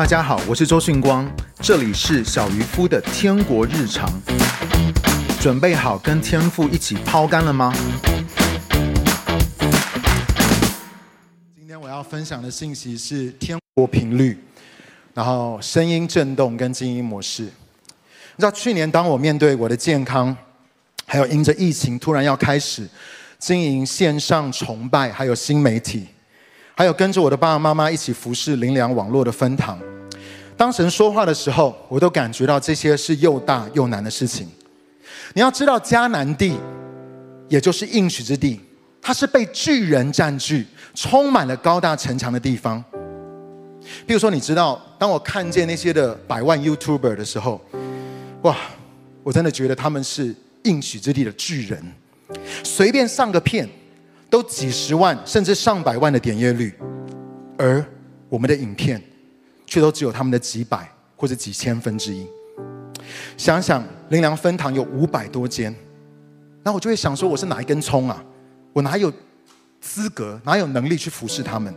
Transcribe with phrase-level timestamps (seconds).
[0.00, 1.30] 大家好，我是周迅光，
[1.60, 4.10] 这里是小渔夫的天国日常。
[5.38, 7.70] 准备好跟天父一起抛竿了吗？
[11.54, 14.42] 今天我要分享的信息是天国频率，
[15.12, 17.42] 然后声音震动跟静音模式。
[17.42, 17.50] 你
[18.38, 20.34] 知道去年当我面对我的健康，
[21.04, 22.88] 还有因着疫情突然要开始
[23.38, 26.08] 经营线上崇拜，还有新媒体。
[26.80, 29.78] 还有跟着我的爸爸妈妈一起服侍灵粮网络的分堂，
[30.56, 34.48] 当神说话的时候，我都感觉到这些是又大又难的事情。
[35.34, 36.56] 你要知道，迦南地，
[37.50, 38.58] 也就是应许之地，
[39.02, 42.82] 它是被巨人占据、充满了高大城墙的地方。
[44.06, 47.60] 比如说，你知道，当我看见那些的百万 YouTuber 的时候，
[48.40, 48.56] 哇，
[49.22, 51.92] 我真的觉得他们是应许之地的巨人，
[52.64, 53.68] 随便上个片。
[54.30, 56.72] 都几十万甚至上百万的点阅率，
[57.58, 57.84] 而
[58.28, 59.02] 我们的影片
[59.66, 62.26] 却都只有他们的几百或者几千分之一。
[63.36, 65.74] 想想林良分堂有五百多间，
[66.62, 68.24] 那我就会想说，我是哪一根葱啊？
[68.72, 69.12] 我哪有
[69.80, 71.74] 资格，哪有能力去服侍他们？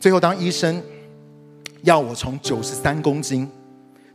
[0.00, 0.82] 最后，当医生
[1.82, 3.48] 要我从九十三公斤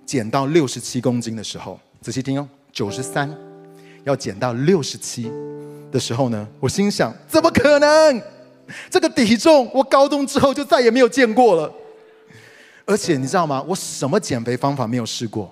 [0.05, 3.33] 减到六十七公斤的时候，仔细听哦，九十三
[4.03, 5.31] 要减到六十七。
[5.91, 8.21] 的时候呢，我心想：怎么可能？
[8.91, 11.73] 这个体重，我高中之后就再也没有见过了。
[12.85, 13.59] 而且你知道吗？
[13.67, 15.51] 我什么减肥方法没有试过，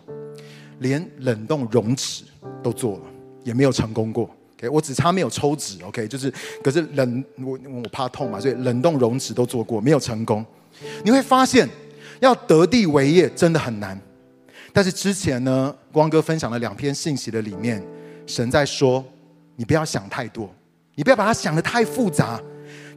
[0.77, 2.23] 连冷冻溶脂
[2.61, 3.01] 都做了，
[3.43, 4.29] 也没有成功过。
[4.57, 5.79] OK，我只差没有抽脂。
[5.83, 6.31] OK，就是
[6.63, 10.45] 可是冷我我怕痛嘛，所以冷冻溶脂都做过，没有成功。
[11.03, 11.67] 你会发现，
[12.19, 13.99] 要得地为业真的很难。
[14.71, 17.83] 但是之前呢，光哥分享了两篇信息的里面，
[18.27, 19.03] 神在说。
[19.59, 20.47] 你不要想太多，
[20.93, 22.39] 你不要把它想得太复杂，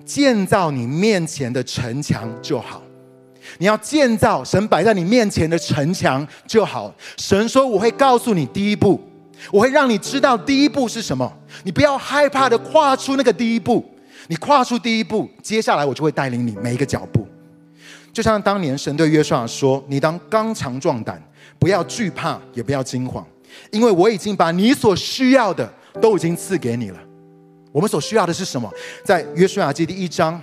[0.05, 2.83] 建造你面前的城墙就好。
[3.57, 6.95] 你要建造神摆在你面前的城墙就好。
[7.17, 9.01] 神说：“我会告诉你第一步，
[9.51, 11.33] 我会让你知道第一步是什么。
[11.65, 13.83] 你不要害怕的跨出那个第一步。
[14.29, 17.27] 你跨出第一步，接下来我就会带领你每一个脚步。
[18.13, 21.19] 就像当年神对约书亚说：‘你当刚强壮胆，
[21.59, 23.27] 不要惧怕，也不要惊慌，
[23.71, 26.99] 因为我已经把你所需要的。’”都已经赐给你了。
[27.73, 28.73] 我们所需要的是什么？
[29.05, 30.41] 在约书亚记第一章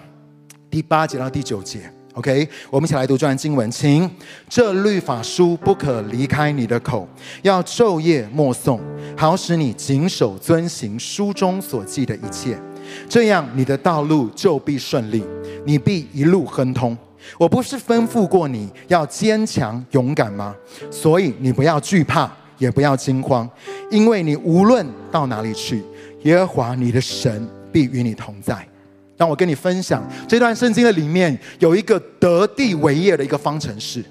[0.69, 4.11] 第八节到第九节，OK，我们一起来读这段经文，请
[4.49, 7.07] 这律法书不可离开你的口，
[7.43, 8.77] 要昼夜默诵，
[9.15, 12.59] 好使你谨守遵行书中所记的一切，
[13.07, 15.23] 这样你的道路就必顺利，
[15.65, 16.95] 你必一路亨通。
[17.37, 20.53] 我不是吩咐过你要坚强勇敢吗？
[20.91, 22.29] 所以你不要惧怕。
[22.57, 23.49] 也不要惊慌，
[23.89, 25.83] 因为你无论到哪里去，
[26.23, 28.67] 耶和华你的神必与你同在。
[29.15, 34.03] 让我跟你分享这段圣经的里面有一个得地为业的一个方程式。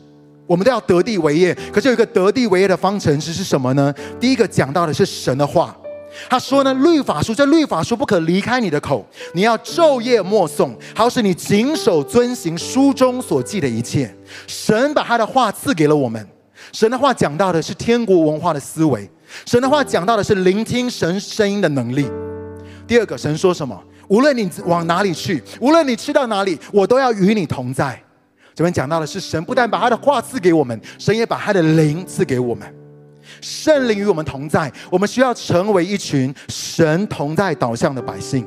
[0.49, 3.93] 我们都要得地为业，可是有一个得地为业的方程式是什么呢？
[4.21, 5.77] 第一个讲到的是神的话，
[6.29, 14.13] 他说呢，律法书这律法书不可离开你的口，你要昼夜默诵，好使你谨守遵行书中所记的一切。
[14.47, 16.25] 神把他的话赐给了我们。
[16.73, 19.09] 神的话讲到的是天国文化的思维，
[19.45, 22.11] 神的话讲到的是聆听神声音的能力。
[22.87, 23.81] 第二个，神说什么？
[24.09, 28.01] 无论你往哪里去，无论你去到哪里，我都要与你同在。
[28.55, 32.73] 这边讲到的是神不但把他的话赐给我们，神也把他的灵赐给我们。
[33.41, 38.47] 圣灵与我们同在，我们需要成为一群神同在导向的百姓。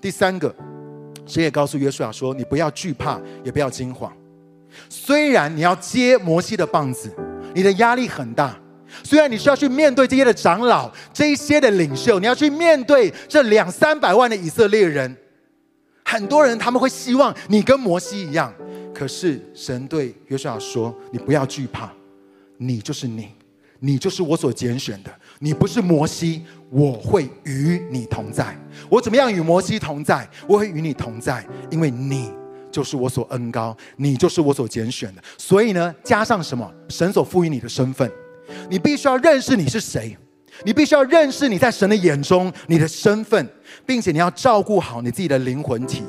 [0.00, 0.54] 第三个，
[1.26, 4.12] 神也告诉约书亚说：“你不要惧怕，也不要惊慌。”
[4.88, 7.10] 虽然你要接摩西的棒子，
[7.54, 8.54] 你的压力很大；
[9.02, 15.16] 虽然你需要去面对这些的长老、这一些的领袖，你要去面对这两三百万的以色列人，
[16.04, 18.52] 很多人他们会希望你跟摩西一样。
[18.94, 21.90] 可是神对约书亚说：“你不要惧怕，
[22.56, 23.28] 你就是你，
[23.78, 25.10] 你就是我所拣选的。
[25.38, 28.58] 你不是摩西，我会与你同在。
[28.88, 30.28] 我怎么样与摩西同在？
[30.48, 32.32] 我会与你同在，因为你。”
[32.70, 35.22] 就是我所恩高，你就是我所拣选的。
[35.36, 36.70] 所以呢，加上什么？
[36.88, 38.10] 神所赋予你的身份，
[38.68, 40.16] 你必须要认识你是谁，
[40.64, 43.48] 你必须要认识你在神的眼中你的身份，
[43.84, 46.02] 并且你要照顾好你自己的灵魂体。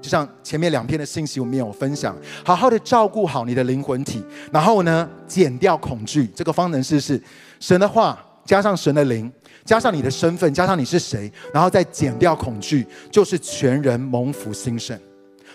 [0.00, 6.30] 就像前面两篇的信息我们有分享，好好的照顾好你的灵魂体，然后呢，减掉恐惧。
[6.34, 7.20] 这个方程式是
[7.58, 9.32] 神的话加上神的灵，
[9.64, 14.96] 加上你的身份，加上你是谁，然后再减掉恐惧，就是全人蒙福兴盛。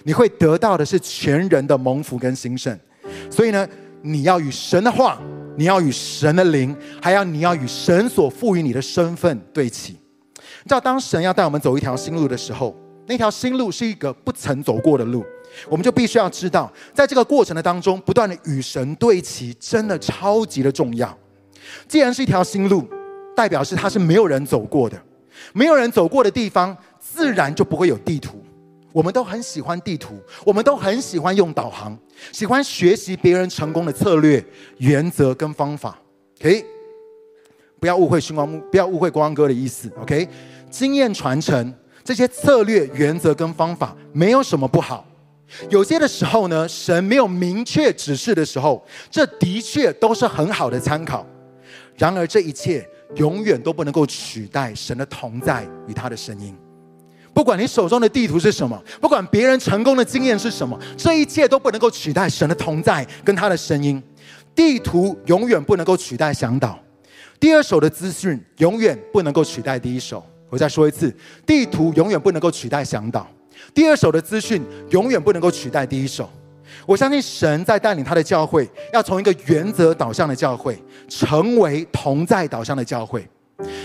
[0.03, 2.77] 你会得到的是全人的蒙福跟兴盛，
[3.29, 3.67] 所以呢，
[4.01, 5.21] 你要与神的话，
[5.55, 9.93] 你要与神的灵，还要你要与神所赋予你的身份对齐。
[10.63, 12.75] 你知道，当神要带我们走一条新路的时候，
[13.07, 15.23] 那条新路是一个不曾走过的路，
[15.69, 21.17] 我们就必须要知道，在这个过程的当中，不断的与神对齐，真的超级的重要。
[21.87, 22.87] 既然是一条新路，
[23.35, 25.01] 代表是它是没有人走过的，
[25.53, 28.43] 没有人走过的地方，自然就不会有地图。
[28.91, 31.97] 我们都很喜欢地图，我们都很喜欢用导航，
[32.31, 34.43] 喜欢学习别人成功的策略、
[34.77, 35.97] 原则跟方法。
[36.39, 36.65] OK，
[37.79, 39.91] 不要误会星光，不要误会光哥的意思。
[40.01, 40.27] OK，
[40.69, 41.73] 经验传承
[42.03, 45.05] 这些策略、原则跟方法没有什么不好。
[45.69, 51.25] 有些的时候呢，神没有明确指示的时候，这的确都是很好的参考。
[51.97, 56.57] 然而，这一切永远都不能够取代神的同在与他的声音。
[57.33, 64.01] 不管你手中的地图是什么，不管别人成功的经验是什么，这一切都不能够取代神的同在跟他的声音。
[64.53, 66.77] 地图永远不能够取代向导，
[67.39, 70.23] 第二手的资讯永远不能够取代第一手。
[70.49, 73.25] 我再说一次，地图永远不能够取代向导，
[73.73, 76.29] 第二手的资讯永远不能够取代第一手。
[76.85, 80.77] 我相信神在带领他的教会，要从一个原则导向的教会，
[81.07, 83.25] 成为同在导向的教会。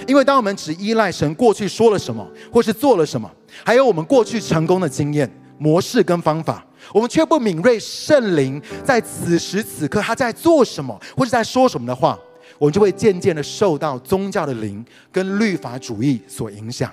[0.06, 3.30] 因为当我们只依赖神过去说了什么，或是做了什么，
[3.64, 12.18] 还有我们过去成功的经验模式跟方法，我们却不敏锐圣灵在此时此刻他在做什么，或是在说什么的话，
[12.58, 16.90] 我们就会渐渐的受到宗教的灵跟律法主义所影响。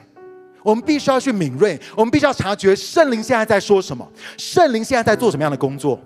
[0.64, 6.00] 我们必须要去敏锐，我们必须要察觉圣灵现在在说什么，圣灵现在在做什么样的工作。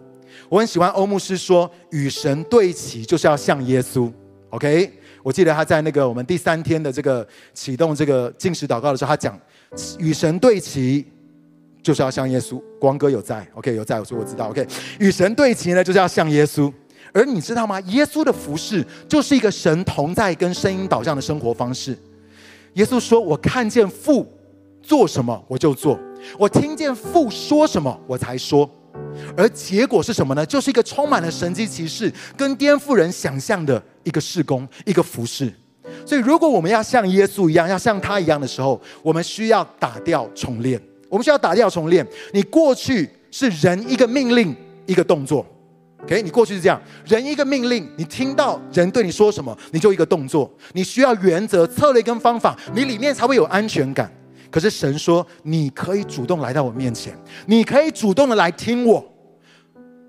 [0.50, 4.12] 我很喜欢欧牧师说，与神对齐就是要像耶稣。
[4.50, 4.92] OK。
[5.24, 9.40] 我记得他在那个我们第三天的这个启动这个进食祷告的时候，他讲
[10.00, 11.06] 与神对齐
[11.82, 12.62] 就是要像耶稣。
[12.80, 14.66] 光哥有在，OK 有在，我说我知道，OK
[15.00, 16.72] 与神对齐呢就是要像耶稣。
[17.14, 17.80] 而你知道吗？
[17.82, 21.98] 耶稣的服饰就是一个神同在跟声音导向的生活方式。
[22.74, 24.32] 耶稣说：“我看见父
[24.84, 25.98] 做什么，我就做；
[26.38, 28.70] 我听见父说什么，我才说。”
[29.36, 30.46] 而结果是什么呢？
[30.46, 35.52] 就是一个充满了神迹奇事跟颠覆人想象的一个事工，一个服饰。
[36.06, 40.82] 所以，如果我们要像耶稣一样，要像他一样的时候，我们需要打掉重练。
[41.10, 42.06] 我们需要打掉重练。
[42.34, 44.56] 你过去是人一个命令
[44.86, 45.46] 一个动作
[46.04, 46.22] ，OK？
[46.22, 50.50] 你过去是这样，人一个命令，你听到人对你说什么，你就一个动作。
[50.72, 54.12] 你需要原则、策略跟方法，你里面才会有安全感。
[54.50, 59.06] 可是神说，你可以主动来到我面前，你可以主动的来听我，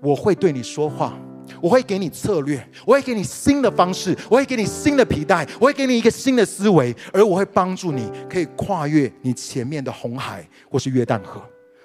[0.01, 1.17] 我会对你说话，
[1.61, 11.41] 我会给你策略，我会给你新的方式，我会给你新的皮带，我会给你一个新的思维，而我会帮助你可以跨越你前面的红海或是约旦河。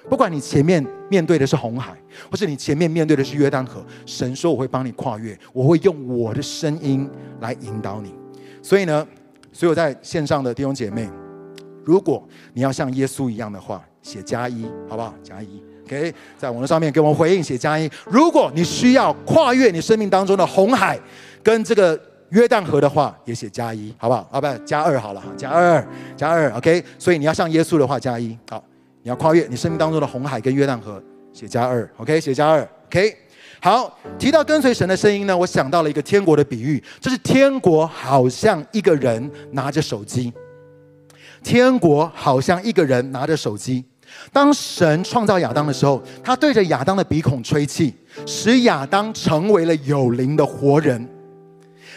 [0.08, 1.96] 不管你前面面对的是红海，
[2.30, 7.08] 或是你前面面对的是约旦河，神说我会帮你跨越，我会用我的声音
[7.40, 8.14] 来引导你。
[8.62, 9.06] 所以呢，
[9.52, 11.08] 所有在线上的弟兄姐妹。
[11.82, 15.14] 如果你要像耶稣一样的话，写加一，好不好？
[15.22, 17.90] 加一，OK，在网络上面给我们回应，写加一。
[18.06, 20.98] 如果你需要跨越你生命当中的红海
[21.42, 21.98] 跟这个
[22.30, 24.28] 约旦河的话，也写加一，好不好？
[24.32, 25.86] 啊，不，加二好了哈，加二，
[26.16, 26.82] 加二，OK。
[26.98, 28.36] 所以你要像耶稣的话，加一。
[28.50, 28.62] 好，
[29.02, 31.00] 你要跨越你生命当中的红海跟约旦河，
[31.32, 33.16] 写加二，OK，写加二，OK。
[33.60, 40.32] 好，提到跟随神的声音呢，我想到了一个天国的比喻，就是天国好像一个人拿着手机。
[41.42, 43.84] 天国好像一个人拿着手机。
[44.32, 47.94] 当神创造亚当的时候，他对着亚当的鼻孔吹气，
[48.26, 51.08] 使亚当成为了有灵的活人。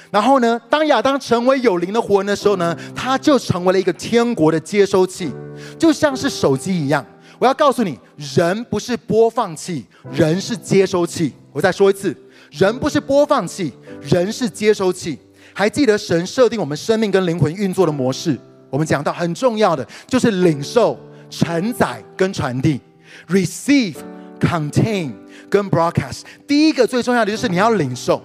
[0.09, 5.31] 然后呢，当亚当成为有灵的活人的时候呢，他就成为了一个天国的接收器，
[5.77, 7.05] 就像是手机一样。
[7.39, 11.33] 我要告诉你，人不是播放器，人是接收器。
[11.51, 12.15] 我再说一次，
[12.51, 15.17] 人不是播放器，人是接收器。
[15.53, 18.37] 还记得神设定我们生命跟灵魂运作的模式？
[18.69, 20.97] 我们讲到很重要的就是领受、
[21.29, 22.79] 承载跟传递
[23.29, 23.95] ，receive、
[24.39, 25.11] contain
[25.49, 26.21] 跟 broadcast。
[26.47, 28.21] 第一个最重要的就是你要领受，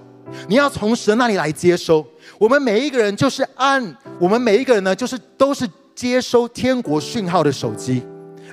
[0.49, 2.07] 你要从神那里来接收。
[2.39, 8.03] 我们每一个人就是按我们每一个人呢，就是都是接收天国讯号的手机。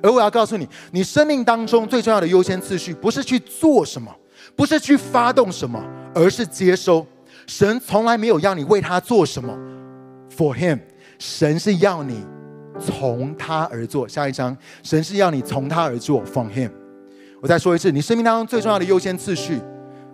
[0.02, 4.16] 而我要告诉你，你生命当中最重要的优先次序，不是去做什么，
[4.56, 7.06] 不是去发动什么，而是接收。
[7.48, 9.54] 神从来没有要你为他做什么
[10.36, 10.80] ，for him。
[11.18, 12.24] 神是要你
[12.80, 16.72] 从他而做，下一章，神是要你从他而做，from him。
[17.42, 19.60] 我再说一次，你生命当中最重要的优先次序，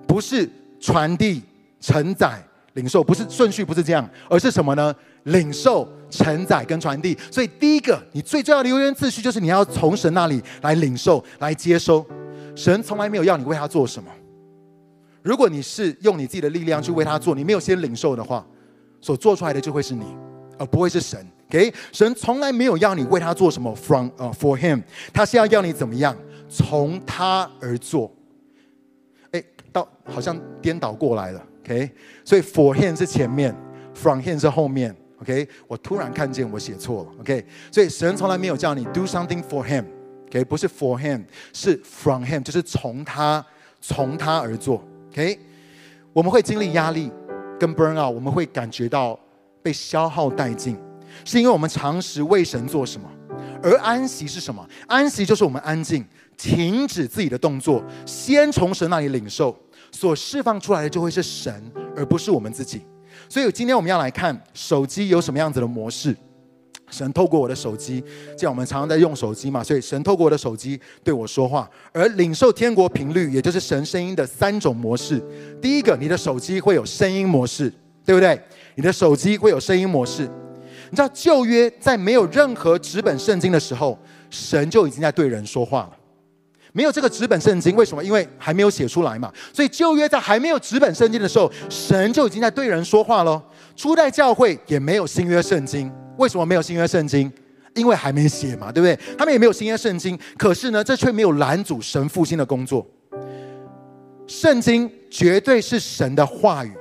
[0.07, 1.41] 不是传递、
[1.79, 2.41] 承载、
[2.73, 4.93] 领受，不是顺序，不是这样，而是什么呢？
[5.23, 7.17] 领受、承载跟传递。
[7.31, 12.05] 所以第一个，你最重要的优先次序就是你要从神那里来领受、来接收。
[12.55, 14.09] 神从来没有要你为他做什么。
[15.21, 18.45] 如果你是用你自己的力量去为他做，你没有先领受的话，
[19.01, 20.05] 所做出来的就会是你。
[20.57, 21.19] 而不会是神
[21.49, 21.73] ，OK？
[21.91, 24.81] 神从来没有要你为他做什么，from 呃、for him，
[25.13, 26.15] 他是要要你怎么样
[26.49, 28.11] 从他而做。
[29.31, 31.91] 哎，到好像颠倒过来了，OK？
[32.23, 33.55] 所以 for him 是前面
[33.93, 35.47] ，from him 是后面，OK？
[35.67, 37.45] 我突然看见我写错了，OK？
[37.71, 40.43] 所以神从来没有叫你 do something for him，OK？
[40.45, 41.23] 不是 for him，
[41.53, 43.45] 是 from him，就是从他
[43.81, 45.39] 从他而做，OK？
[46.13, 47.11] 我们会经历压力
[47.59, 49.19] 跟 burn out，我们会感觉到
[49.61, 50.77] 被消耗殆尽，
[51.23, 53.09] 是因为我们常时为神做什么？
[53.63, 54.67] 而安息是什么？
[54.87, 56.05] 安息就是我们安静。
[56.37, 59.57] 停止自己的动作，先从神那里领受，
[59.89, 62.81] 所释放出来的就会是神，而不是我们自己。
[63.29, 66.13] 所以今天我们要来看手机有什么样子的模式。
[66.91, 68.03] 神透过我的手机，
[68.37, 71.69] 这样我们常常在用手机嘛，所以神透过我的手机对我说话。
[71.93, 75.23] 而领受天国频率，也就是神声音的三种模式。
[75.61, 77.71] 第一个，你的手机会有声音模式，
[78.05, 78.37] 对不对？
[78.75, 80.29] 你的手机会有声音模式。
[80.95, 83.99] 你知道旧约在没有任何纸本圣经的时候，
[84.29, 85.91] 神就已经在对人说话了。
[86.71, 88.01] 没有这个纸本圣经，为什么？
[88.01, 89.29] 因为还没有写出来嘛。
[89.51, 93.43] 所以旧约在还没有纸本圣经的时候，神就已经在对人说话喽。
[93.75, 97.29] 初代教会也没有新约圣经，为什么没有新约圣经？
[97.73, 98.97] 因为还没写嘛，对不对？
[99.17, 102.87] 他们也没有新约圣经，可是呢，这却没有拦阻神复兴的工作。
[104.27, 106.71] 圣经绝对是神的话语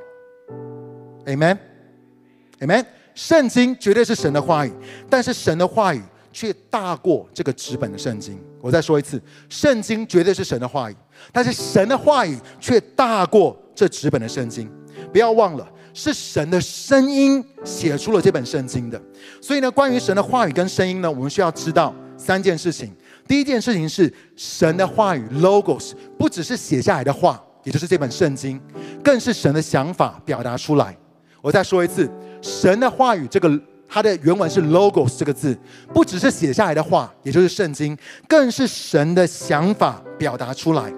[1.26, 2.84] ，Amen，Amen。
[3.14, 4.72] 圣经绝对是神的话语，
[5.08, 6.02] 但是神的话语。
[6.36, 8.36] 却大过这个纸本的圣经。
[8.60, 10.96] 我再说一次，圣经绝对是神的话语，
[11.30, 14.68] 但是神的话语却大过这纸本的圣经。
[15.12, 19.00] 不要忘了，是神的声音写出了这本圣经的。
[19.40, 22.92] 所以呢，关于神的话语跟声音呢，我们需要知道三件事情。
[23.28, 28.60] 第一件事情是，神的话语 （logos） 不只是写下来的话，也就是这本圣经，
[29.04, 30.96] 更是神的想法表达出来。
[31.40, 32.10] 我再说一次，
[32.44, 33.58] 神的话语这个。
[33.86, 35.56] 它的原文是 logos 这个字，
[35.92, 37.96] 不只是写下来的话，也就是圣经，
[38.26, 40.92] 更是神的想法表达出来。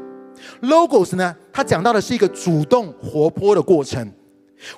[0.63, 4.11] logos 呢，它讲到的是一个主动活泼的过程。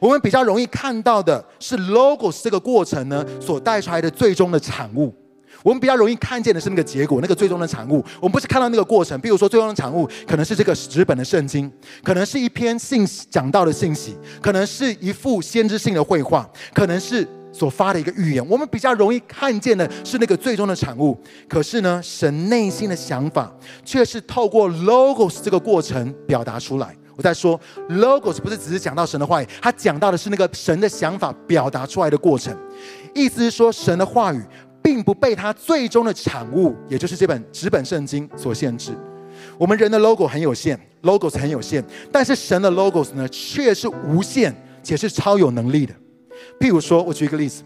[0.01, 5.15] 我们比较容易看到的是 logos 这个过程呢，所带出来的最终的产物。
[5.63, 8.05] 我们比较容易看见的是那个结果，那个最终的产物。
[8.21, 11.71] 我们不是看到那个过程，比如说最终的产物可能是这个纸本的圣经，
[12.03, 17.27] 可能是一篇信息讲到的信息，可能是一幅先知性的绘画，可能是。
[17.51, 21.19] 所发的一个预言，我们比较容易看见的是那个最终的产物。
[21.49, 23.51] 可是呢，神内心的想法
[23.85, 26.95] 却是透过 logos 这个过程表达出来。
[27.17, 32.57] 我在说 logos 不是只是讲到神的话语，他讲到的是那个神的想法表达出来的过程。
[33.15, 34.41] 意思是说，神的话语
[34.89, 38.93] 并不被他最终的产物，也就是这本纸本圣经所限制。
[39.59, 45.95] 我们人的 logo 很有限，logos 很有限，但是神的 logos 呢，却是无限且是超有能力的。
[46.59, 47.63] 譬如说，我举一个例子：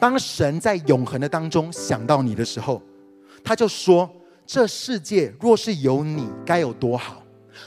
[0.00, 2.82] 当神在永恒的当中想到你的时候，
[3.44, 4.10] 他就说
[4.44, 7.22] ：“这世界若是有你，该有多好。”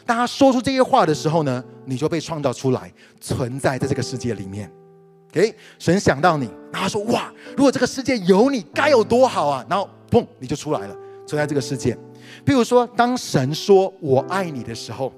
[0.05, 4.69] 当他说出这些话的时候呢，你就被创造出来，存在在这个世界里面。
[5.31, 10.95] 给，神想到你，然后说：“哇，如果这个世界有你，该有多好啊！”然后砰，你就出来了，
[11.27, 11.97] 存在这个世界。
[12.45, 15.13] 譬如说，当神说我爱你的时候。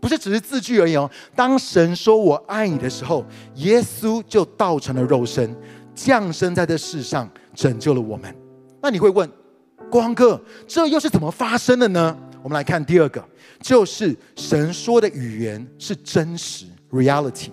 [0.00, 1.10] 不是只是字句而已哦。
[1.34, 3.26] 当神说我爱你的时候，
[3.56, 5.52] 耶稣就道成了肉身，
[5.92, 8.32] 降生在这世上，拯救了我们。
[8.80, 9.28] 那你会问，
[9.90, 12.16] 光哥，这又是怎么发生的呢？
[12.44, 13.20] 我们来看第二个，
[13.60, 17.50] 就是神说的语言是真实 （reality）。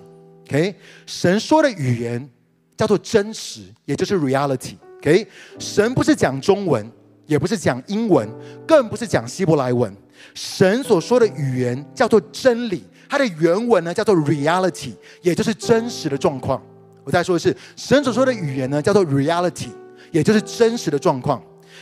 [0.47, 0.75] OK，
[1.05, 2.29] 神说的语言
[2.77, 4.75] 叫做真实，也就是 reality。
[4.99, 5.27] OK，
[5.59, 6.89] 神不是讲中文，
[7.25, 8.29] 也不是讲英文，
[8.67, 9.95] 更不是讲希伯来文。
[10.33, 16.61] 神所说的语言叫做真理，它的原文呢叫做 reality，也就是真实的状况。
[17.03, 19.69] 我再说一次，神所说的语言呢叫做 reality，
[20.11, 21.41] 也就是真实的状况。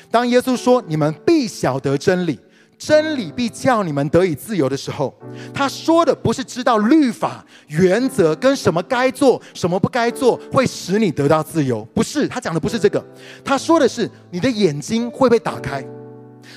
[0.10, 2.38] 当耶稣说“你们必晓得真理，
[2.86, 5.14] 真理必叫你们得以自由”的时候，
[5.54, 13.04] 他说的不是知道律法原则跟什么该做、什么不该做会使你得到自由，不是，他讲的不是这个，
[13.44, 15.86] 他说的是你的眼睛会被打开。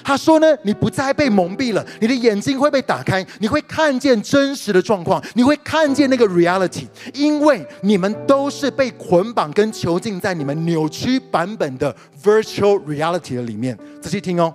[0.02, 13.78] 他说呢，你不再被蒙蔽了，你的眼睛会被打开，你会看见真实的状况，你会看见那个 reality，因为你们都是被捆绑跟囚禁在你们扭曲版本的 virtual reality 的里面。
[14.00, 14.52] 仔细听哦，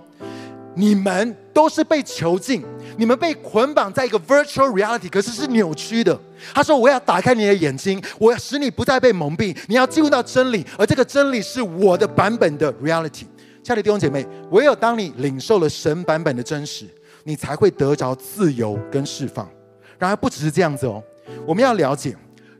[0.74, 2.62] 你们都是被囚禁，
[2.96, 6.18] 你们被捆绑在一个 virtual reality，可是是扭曲的。
[6.54, 13.24] 他说：“我要打开你的眼睛，我要使你不再被蒙蔽，你要进入到真理，而这个真理是我的版本的 reality。”
[13.62, 16.84] 亲爱的弟兄姐妹，唯有当你领受了神版本的真实，
[17.22, 19.48] 你才会得着自由跟释放。
[19.98, 21.00] 然而，不只是这样子哦，
[21.46, 22.16] 我们要了解，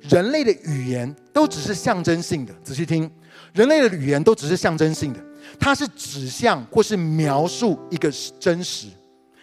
[0.08, 2.54] 人类的语言都只是象征性的。
[2.62, 3.11] 仔细听，
[3.52, 5.18] 人类的语言都只是象征性的。
[5.59, 8.87] 它是指向或是描述一个真实。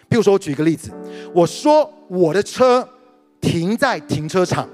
[0.08, 0.90] 比如说，我举一个例子，
[1.34, 2.86] 我说我的车
[3.40, 4.68] 停在停车场。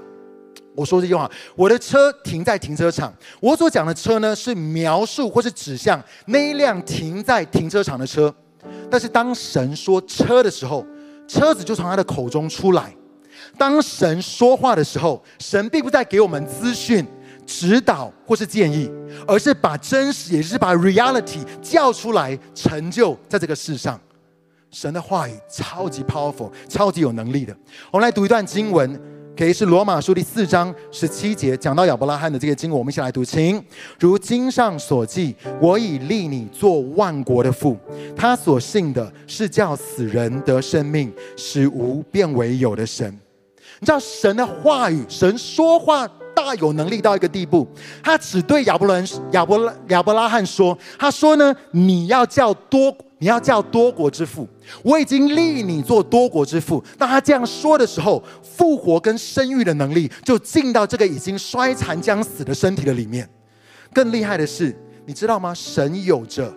[0.75, 3.11] 我说这句话，我的车停在停车场。
[3.39, 8.33] 我所讲的车呢，是描述或是指向那一辆停在停车场的车。
[8.89, 10.85] 但是当神说车的时候，
[11.27, 12.95] 车子就从他的口中出来。
[13.57, 17.05] 当神说话的时候，神并不在给我们资讯、
[17.47, 18.91] 指导或是建议，
[19.25, 23.99] 而是把真实，也就是把 reality 叫出来，成就在这个世上。
[24.69, 27.55] 神的话语超级 powerful，超级有能力的。
[27.89, 29.01] 我们来读一段经文。
[29.37, 33.63] 可以是罗马书第四章十七节讲到亚伯拉罕的这个经文，我们一起来读，请。
[33.99, 37.77] 如经上所记，我已立你做万国的父。
[38.15, 43.07] 他所信的是叫死人得生命，使无变为有的神。
[43.79, 47.67] 你知道神的话语，神说话大有能力到一个地步，
[48.03, 52.95] 他只对亚伯伦亚伯拉亚伯拉罕说，他说呢，你要叫多。
[53.19, 54.47] 你要叫多国之父，
[54.83, 56.83] 我已经立你做多国之父。
[56.99, 63.27] 当他这样说的时候，复活跟生育的能力就进到这个已经衰残将死的身体的里面。
[63.91, 64.77] 更厉害的是，
[65.07, 65.51] 你知道吗？
[65.51, 66.53] 神有着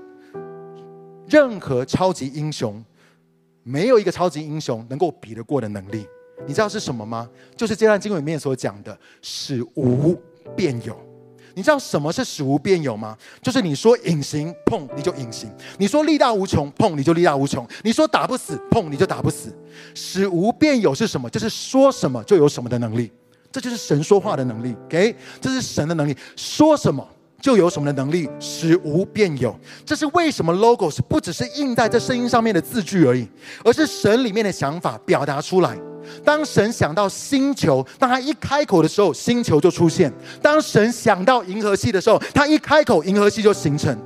[1.27, 2.85] 任何超级英雄
[3.63, 6.07] 没有一个超级英雄能够比得过的能力。
[6.47, 7.29] 你知道是什么吗？
[7.57, 10.21] 就是这段经文里面所讲的，使无
[10.57, 10.99] 变有。
[11.53, 13.17] 你知道什么是使无变有吗？
[13.43, 19.53] 就是你说隐形，碰你就隐形；你说力大无穷，碰你就力大无穷；你说打不死，碰你就打不死。
[19.95, 21.29] 使无变有是什么？
[21.29, 23.11] 就是说什么就有什么的能力。
[23.53, 24.77] 这就是神说话的能力。
[24.85, 27.07] OK，这是神的能力，说什么
[27.41, 29.55] 就有什么的能力，使无变有。
[29.85, 33.29] 这是为什么 Logos 不只是印在这声音上面的字句而已，
[33.65, 35.77] 而是神里面的想法表达出来。
[36.25, 40.11] 当神想到星球，当他一开口的时候，星球就出现；
[40.43, 43.97] 当神想到银河系的时候，他一开口，银河系就形成。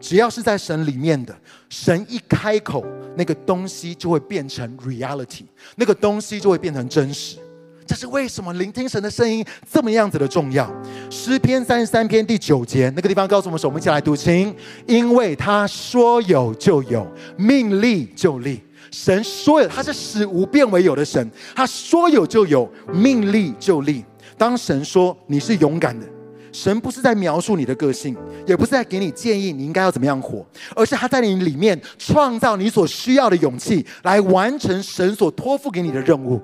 [0.00, 1.36] 只要是在神里面的，
[1.68, 2.84] 神一开口，
[3.16, 5.42] 那个东西就会变成 reality，
[5.74, 7.36] 那个东西就会变成真实。
[7.84, 10.70] 这是为什么聆听神的声音这么样子的重要？
[11.10, 14.54] 诗篇三十三篇第九节那个地方告诉我们说：“我们一起来读，请，
[14.86, 17.04] 因为他说有就有，
[17.36, 21.30] 命立就立。”神说有，他是使无变为有的神。
[21.54, 24.04] 他说有就有，命立就立。
[24.36, 26.06] 当神说你是勇敢的，
[26.52, 36.40] 神不是在描述你的个性，也不是在给你建议你应该要怎么样活，而是他在你里面创造你所需要的勇气，来完成神所托付给你的任务。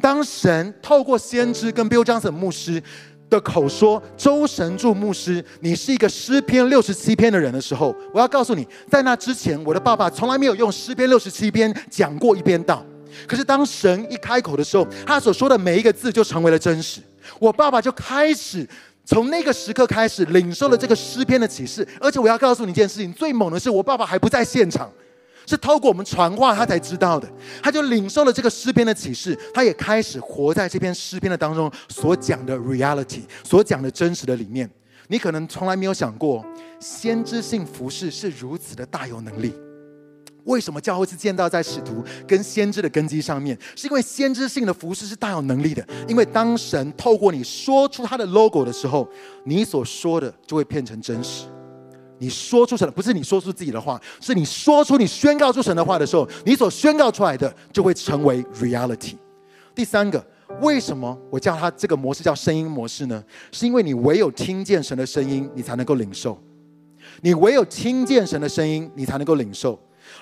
[0.00, 2.82] 当神透过先知跟 Bill Johnson 牧师。
[3.32, 12.84] 的口说，周神助牧师，你是一个诗篇六十七篇的人的时候，我要告诉你，在那之前，我的爸爸从来没有用诗篇六十七篇讲过一篇道。
[13.26, 17.00] 可是当神一开口的时候，他所说的每一个字就成为了真实。
[17.38, 18.68] 我爸爸就开始
[19.06, 21.86] 从那个时刻开始领受了这个诗篇的启示。
[21.98, 24.90] 而且我要告诉你一件事情，最猛的是，我爸爸还不在现场。
[25.46, 27.30] 是透过我们传话，他才知道的。
[27.62, 34.70] 他就领受了这个诗篇的启示，他也开始活在这篇诗篇的当中所讲的 reality，所讲的真实的里面。
[35.08, 36.44] 你可能从来没有想过，
[36.80, 39.52] 先知性服饰是如此的大有能力。
[40.44, 43.56] 为什么教会是建造在使徒跟先知的根基上面？
[43.76, 45.86] 是因为先知性的服饰是大有能力的。
[46.08, 49.08] 因为当神透过你说出他的 logo 的时候，
[49.44, 51.44] 你所说的就会变成真实。
[52.22, 59.16] 你说出神的，不是你说出自己的话，是你说出你宣告出神的话的时候，你所宣告出来的就会成为 reality。
[59.74, 60.24] 第三个，
[60.60, 63.24] 为什么我叫它这个模式叫声音模式呢？
[63.50, 66.38] 是因为你唯有听见神的声音，你才能够领受；
[67.22, 69.76] 你唯有听见神的声音，你才能够领受。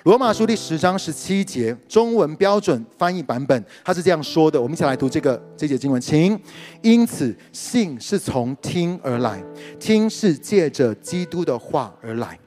[0.05, 4.61] 罗马书第十章十七节，中文标准翻译版本，他是这样说的。
[4.61, 6.41] 我们一起来读这个这节经文，请。
[6.81, 9.45] 因此，信是从听而来，
[9.79, 12.39] 听是借着基督的话而来。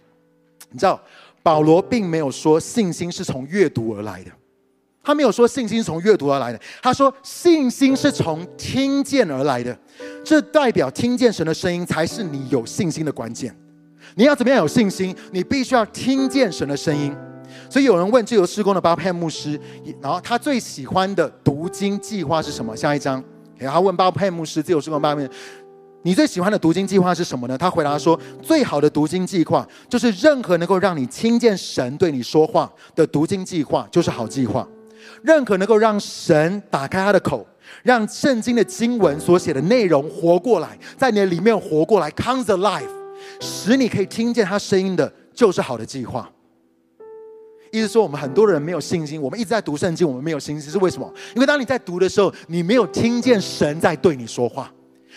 [0.71, 0.99] 你知道，
[1.43, 4.31] 保罗并没有说信心是从阅读而来的，
[5.03, 9.77] 他没有说信心是从阅读而来的，他说信心是从听见而来的。
[10.25, 13.55] 这代表听见神的声音才是你有信心的关键。
[14.15, 15.15] 你要怎么样有信心？
[15.31, 17.15] 你必须要听见神的声音。
[17.73, 19.59] 所以有人问自由事工的巴佩牧师，
[19.99, 22.77] 然后他最喜欢的读经计划是什么？
[22.77, 23.23] 下一章，
[23.57, 25.27] 然后问巴佩牧师，自由事工巴佩，
[26.03, 27.57] 你最喜欢的读经计划是什么呢？
[27.57, 34.67] 他回答说，最好的读经计划就是任何能够让你听见神对你说话的读经计划，就是好计划。
[35.23, 37.43] 任何能够让神打开他的口，
[37.81, 42.87] 让圣经的经文所写的内容活过来，在你的里面活过来，comes alive，
[43.39, 46.29] 使你可以听见他声音的，就是好的计划。
[47.73, 49.19] 意思说，我们很多人没有信心。
[49.19, 51.11] 我们一直在读圣经，我们没有信心，是为什么？
[51.35, 54.71] 因为当你在读的时候，你没有听见神在对你说话，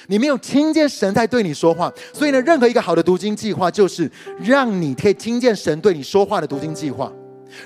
[0.06, 1.92] 你没有听见神在对你说话。
[2.14, 7.12] 所以呢，任何一个好的读经计划，就是让你可以听见神对你说话的读经计划。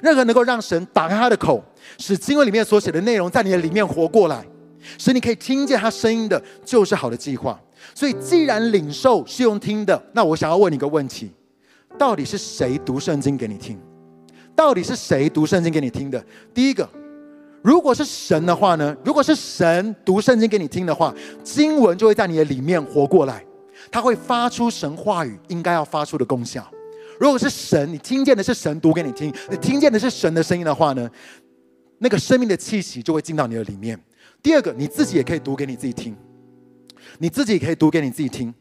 [0.02, 1.62] 任何能够让神打开他的口，
[1.96, 4.44] 使经文里面所写的内容在你的里面活过来，
[4.98, 7.56] 使你可以听见他声音的，就是好的计划。
[7.94, 11.30] 所以，既然领受是用听的，那我想要问你一个问题：
[11.96, 13.78] 到底是谁读圣经给你听？
[14.60, 16.22] 到底是谁读圣经给你听的？
[16.52, 16.86] 第一个，
[17.62, 18.94] 如果是神的话呢？
[19.02, 23.42] 如果是神读圣经给你听的话，经文就会在你的里面活过来，
[23.90, 26.70] 它会发出神话语应该要发出的功效。
[27.18, 31.08] 如果是神，你听见的是神读给你听，你听见的是神的声音的话呢，
[31.96, 33.98] 那个生命的气息就会进到你的里面。
[34.42, 36.14] 第二个，你自己也可以读给你自己听，
[37.16, 38.52] 你自己也可以读给你自己听。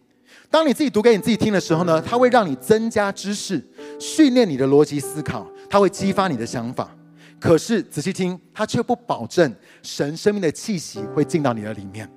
[0.50, 3.62] 当你自己读给你自己听的时候呢，它会让你增加知识，
[4.00, 6.90] 训练你的逻辑思考，它会激发你的想法。
[7.40, 12.10] 可是仔细听，它却不保证神生命的气息会进到你的里面。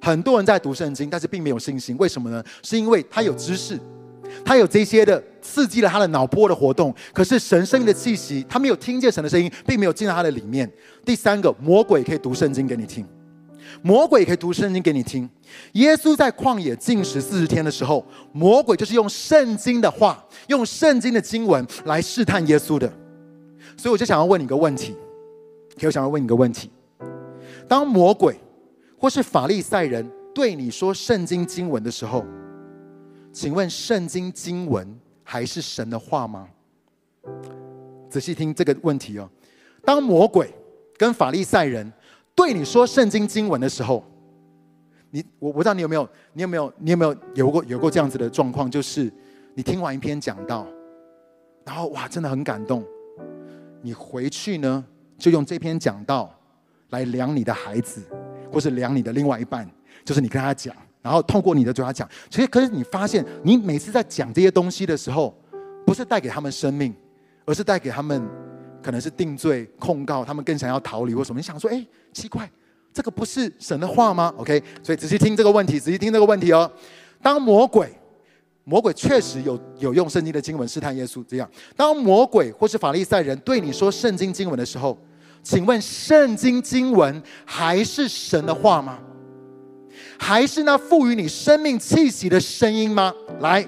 [0.00, 2.42] 很多人在读圣经，但是并没有信心，为什么呢？
[2.62, 3.78] 是因为他有知识。
[4.44, 10.68] 他有这些的刺激了他的脑波的活动，可是神生命的气息，他没有听见神的声音，并没有进到他的里面。
[11.04, 13.06] 第三个，魔鬼可以读圣经给你听，
[13.82, 15.28] 魔鬼可以读圣经给你听。
[15.72, 22.92] 耶稣在旷野禁食四十天的时候，魔鬼就是用圣经的话，用圣经的经文来试探耶稣的。
[23.76, 24.96] 所以我就想要问你一个问题，
[25.82, 26.70] 我想要问你一个问题：
[27.68, 28.36] 当魔鬼
[28.98, 32.24] 或是法利赛人对你说圣经经文的时候，
[33.32, 36.48] 请问圣经经文还是神的话吗？
[38.08, 39.28] 仔细听这个问题哦。
[39.84, 40.50] 当魔鬼
[40.96, 41.92] 跟法利赛人
[42.36, 44.04] 对你说圣经经文的时候，
[45.10, 48.70] 你我不知道你有没有，你有没有，你有没有有过有过这样子的状况？
[48.70, 49.10] 就是
[49.54, 50.66] 你听完一篇讲道，
[51.64, 52.84] 然后哇，真的很感动。
[53.80, 54.84] 你回去呢，
[55.16, 56.30] 就用这篇讲道
[56.90, 58.02] 来量你的孩子，
[58.52, 59.68] 或是量你的另外一半，
[60.04, 60.76] 就是你跟他讲。
[61.00, 65.32] 然后透过你的嘴巴讲，其实可是你发现，你每次在讲这些东西的时候，
[65.86, 66.92] 不是带给他们生命，
[67.44, 68.28] 而是带给他们
[68.86, 71.40] 可能是定罪控告，他们更想要逃离或什么。
[71.40, 72.48] 你想说，哎，奇怪，
[72.94, 76.70] 这个不是神的话吗？OK，所以仔细听这个问题，仔细听这个问题哦。
[77.20, 77.92] 当魔鬼，
[78.62, 81.50] 魔鬼确实有有用圣经的经文试探耶稣，这样。
[81.74, 84.96] 当魔鬼或是法利赛人对你说圣经经文的时候，
[85.42, 89.00] 请问圣经经文还是神的话吗？
[90.16, 93.12] 还是那赋予你生命气息的声音吗？
[93.40, 93.66] 来，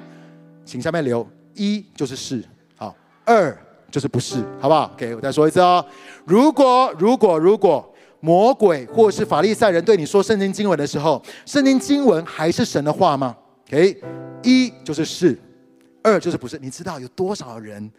[0.65, 2.45] 请下面留一就是是，
[2.77, 3.59] 好，二
[3.91, 5.85] 就是不是，好不好？OK，我再说一次哦。
[6.25, 13.35] 如果如果如果魔鬼或是法利赛人对你说圣经经文的时候，圣经经文还是神的话吗
[13.69, 14.01] ？OK，
[14.43, 15.39] 一就是是，
[16.03, 16.59] 二就是不是。
[16.61, 17.91] 你知道有多少人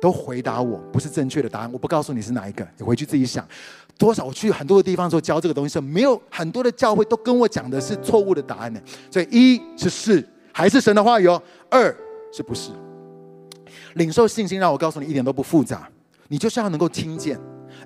[0.00, 1.70] 都回答我不是正确的答案？
[1.72, 3.46] 我不告诉你是哪一个，你回去自己想。
[3.98, 4.24] 多少？
[4.24, 8.80] 我去很多的地方说教这个东西，是没有很多的教会都跟我讲的是错误的答案呢。
[9.10, 11.94] 所以一是是，还是神的话语哦；二
[12.32, 12.70] 是不是？
[13.94, 15.88] 领受信心，让我告诉你，一点都不复杂，
[16.28, 17.38] 你就是要能够听见，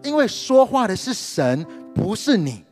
[0.03, 1.65] 因为说话的是神，
[1.95, 2.65] 不是你，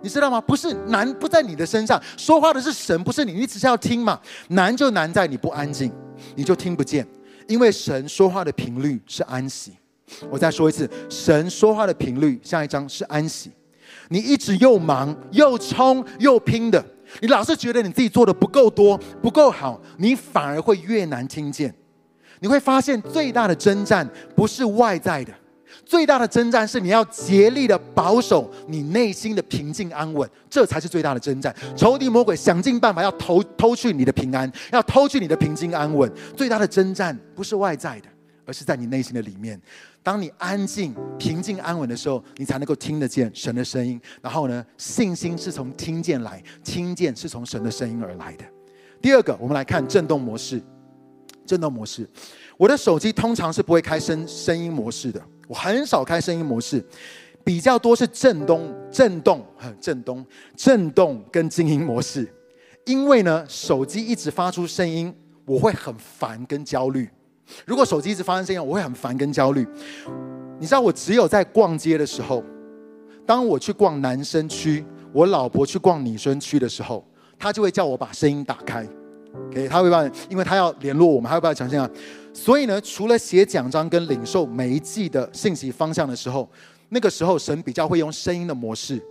[0.00, 0.40] 你知道吗？
[0.40, 4.20] 不是难不在你的身上，说话的是神，不是你，你只是要听嘛。
[4.48, 5.92] 难就难在你不安静，
[6.34, 7.06] 你就听不见，
[7.46, 9.72] 因为神说话的频率是安息。
[10.28, 13.50] 我再说一次，神说话的频率，下一章是安息。
[14.08, 16.84] 你一直又忙又冲又拼的，
[17.20, 21.72] 你老是觉得你自己做的不够多、不够好，你反而会越难听见。
[22.40, 25.32] 你会发现，最大的征战不是外在的，
[25.84, 31.54] 最大的征战是你要竭力的保守你内心的平静安稳，这才是最大的征战。
[31.76, 36.10] 仇敌魔鬼想尽办法要偷偷去你的平安，要偷去你的平静安稳。
[36.36, 38.08] 最大的征战不是外在的，
[38.46, 39.60] 而是在你内心的里面。
[40.02, 44.00] 当你安静、平静、安稳的时候，你才能够听得见神的声音。
[44.22, 48.44] 然后呢，信心是从听见来，听见是从神的声音而来的。
[49.02, 50.58] 第二个，我们来看震动模式。
[51.50, 52.08] 震动模式，
[52.56, 56.80] 我的手机通常是不会开声声音模式的，我很少开声音模式，
[57.42, 59.44] 比较多是震动、震动、
[59.80, 60.24] 震动、
[60.56, 62.32] 震动跟静音模式。
[62.86, 65.12] 因为呢，手机一直发出声音，
[65.44, 67.10] 我会很烦跟焦虑。
[67.66, 69.66] 如果手机一直发生声音，我会很烦跟焦虑。
[70.60, 72.44] 你知道，我只有在逛街的时候，
[73.26, 77.04] 当我去逛男生区，我老婆去逛女生区的时候，
[77.36, 78.86] 她就会叫我把声音打开。
[79.48, 81.88] OK，她会帮，因为他要联络我们，他会帮我讲这样。
[82.32, 86.48] 所以呢，除了写奖章跟领受每一季的信息方向的时候，
[86.90, 89.02] 那个时候神比较会用声音的模式。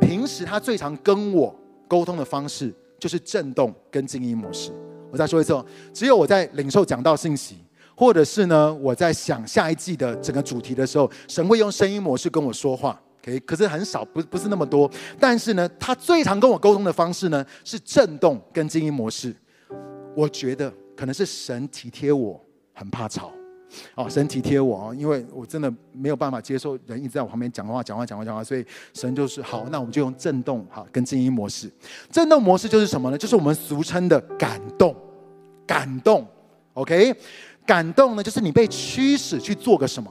[0.00, 1.54] 平时他最常跟我
[1.88, 4.70] 沟通的方式就是震动跟静音模式。
[5.10, 7.56] 我再说一次哦，只有我在领受讲道信息。
[7.98, 13.00] 或者是呢，我在想下一季的整个主题的时候，神会用声音模式跟我说话。
[13.22, 14.90] ，OK，可是很少，不不是那么多。
[15.18, 19.34] 但是呢，他最常跟我沟通的方式呢，是震动跟静音模式。
[20.16, 22.40] 我觉得可能是神体贴我，
[22.72, 23.30] 很怕吵。
[23.94, 31.70] 哦，神体贴我啊，因为我真的没有办法接受人一直在我旁边讲话、讲话、讲话、讲话，所以神就是好，那我们就用震动哈跟静音模式。
[32.10, 33.18] 震动模式就是什么呢？
[33.18, 34.96] 就是我们俗称的感动，
[35.66, 36.26] 感动
[36.72, 37.14] ，OK，
[37.66, 40.10] 感动呢就是你被驱使去做个什么，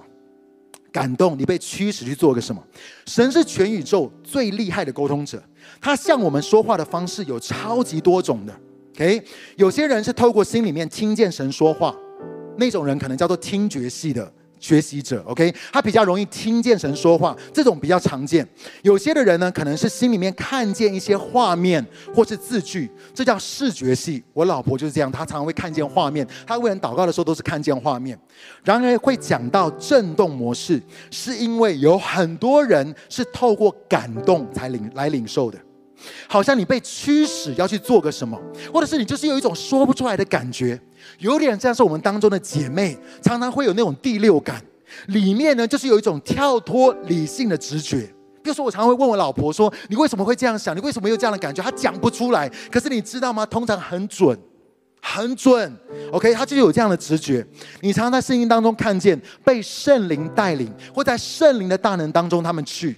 [0.91, 2.61] 感动你被驱使去做个什么。
[3.07, 5.41] 神是全宇宙最厉害的沟通者，
[5.81, 8.53] 他向我们说话的方式有超级多种的
[8.95, 9.23] ，OK，
[9.57, 11.95] 有些人是透过心里面听见神说话。
[12.57, 14.31] 那种人可能叫做听觉系的
[14.61, 18.47] 学习者，OK，他比较容易听见神说话，这种比较常见。
[18.81, 24.23] 有些的人呢，可能是心里面看见一些画面或是字句，这叫视觉系。
[24.31, 28.17] 我老婆就是这样，她常常会看见画面，她为人祷告的时候都是看见画面。
[28.63, 30.81] 然而会讲到震动模式，
[31.11, 35.59] 是因为有很多人是透过感动才领来领受的。
[36.27, 38.39] 好像你被驱使要去做个什么，
[38.73, 40.79] 或者是你就是有一种说不出来的感觉，
[41.19, 44.61] 有点像是我们当中的姐妹常常会有那种第六感，
[45.07, 48.11] 里面呢就是有一种跳脱理性的直觉。
[48.43, 50.77] 比如说，我常常会问我老婆说：“你为什么会这样想？
[50.77, 53.43] 你为什么有这样的感觉？”她讲不出来，可是你知道吗？
[53.43, 54.37] 通常很准，
[55.01, 55.75] 很准。
[56.11, 57.43] OK，她就有这样的直觉。
[57.81, 62.95] 你常常在圣经当中看见被圣灵带领，或在圣灵的大能当中，他们去。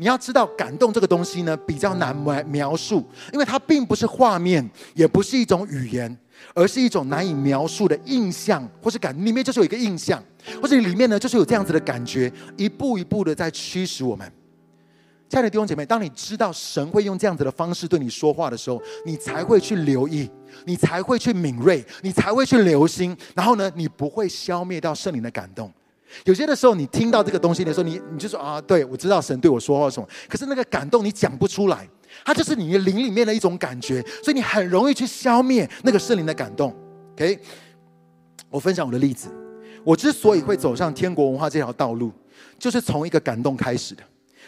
[0.00, 6.18] 你要知道，感动这个东西呢，比较难描描述，因为它并不是画面，也不是一种语言，
[6.54, 10.24] 而是一种难以描述的印象，或是感里面就是有一个印象，
[10.62, 14.26] 或者里面呢就是有这样子的感觉，一步一步的在驱使我们。
[15.28, 20.30] 亲爱的弟兄姐妹，当你知道神会用这样子的方式对你说话的时候，你才会去留意，
[20.64, 25.70] 你才会去敏锐，你才会去留心，然后呢，你不会消灭掉圣灵的感动。
[26.24, 30.08] 有些的时候，你听到这个东西的时候，你你就说啊，对，我知道神对我说话什么。
[30.28, 31.88] 可是那个感动你讲不出来，
[32.24, 36.74] 它就是你的灵里面的一种感觉，所以你很容易去消灭那个圣灵的感动。
[37.12, 37.38] OK，
[38.48, 39.28] 我分享我的例子，
[39.84, 42.12] 我之所以会走上天国文化这条道路，
[42.58, 44.02] 就是从一个感动开始的。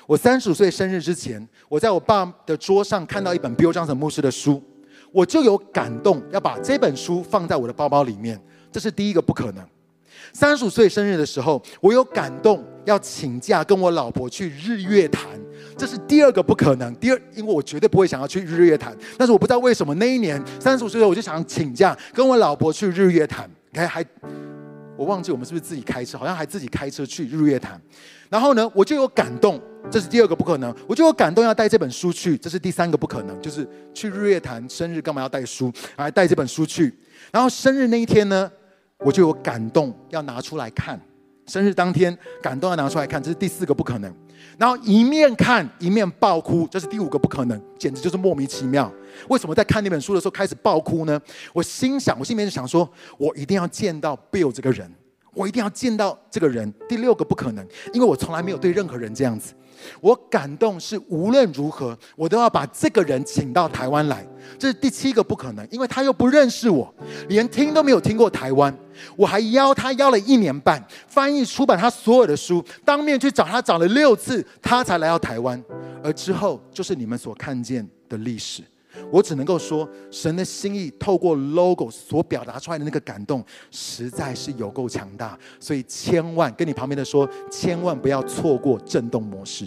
[0.06, 4.60] 我三十五岁生日之前，我在我爸的桌上看到一本 Bill Johnson 牧师的书，
[5.12, 9.64] 我就有感动要把这本书放在我的包包里面，这是第一个不可能。
[10.32, 15.24] 三十五岁生日的时候，我有感动要请假跟我老婆去日月潭，
[15.76, 16.94] 这是第二个不可能。
[16.96, 23.48] 第二，因为我绝对不会想要去日月潭，但是我不知道为什么那一年三十五岁的时候我就想请假跟我老婆去日月潭。
[23.74, 24.04] 还还，
[24.98, 27.80] 我忘记我们是不是自己开车，好像还自己开车去日月潭。
[28.28, 30.74] 然后呢，我就有感动，这是第二个不可能。
[30.86, 36.94] 我就有感动要带这本书去，这是第三个不可能，就是去日月潭生日干嘛要带书，还带这本书去。
[37.30, 38.50] 然后生日那一天呢，
[39.04, 41.00] 我就有感动，要拿出来看。
[41.46, 44.14] 生日当天，感动要拿出来看，这是第四个不可能。
[44.56, 48.90] 然后一面看一面爆哭，这是第五个不可能，简直就是莫名其妙。
[49.28, 51.20] 为什么在看那本书的时候开始爆哭呢？
[51.52, 52.88] 我心想，我心里面就想说，
[53.18, 54.88] 我一定要见到 Bill 这个人，
[55.34, 56.72] 我一定要见到这个人。
[56.88, 59.52] 第六个不可能，因为我从来没有对任何人这样子。
[60.00, 64.26] 我感动是无论如何，我都要把这个人请到台湾来。
[64.58, 66.92] 这是第七个不可能，因为他又不认识我，
[67.28, 68.76] 连听都没有听过台湾。
[69.16, 75.62] 我还邀他邀了一年半，翻译出版他所有的书，当面去找他找了六次，他才来到台湾。
[76.02, 78.62] 而之后就是你们所看见的历史。
[79.10, 85.38] 我只能够说，神的心意透过 logo 所表达出来的那个感动，实在是有够强大。
[85.60, 89.66] 所以千万跟你旁边的说，千万不要错过震动模式。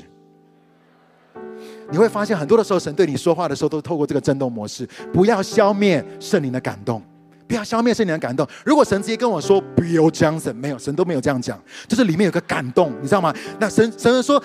[1.90, 4.88] 你会发现很多的时候，神对你说话的时候，都透过这个震动模式。
[5.14, 7.02] 不要消灭圣灵的感动，
[7.48, 8.48] 不要消灭圣灵的感动。
[8.66, 13.34] 如果神直接跟我说 Bill Johnson，没有，神都没有这样讲，就是里面有个感动，你知道吗？
[13.60, 14.42] 那神神说，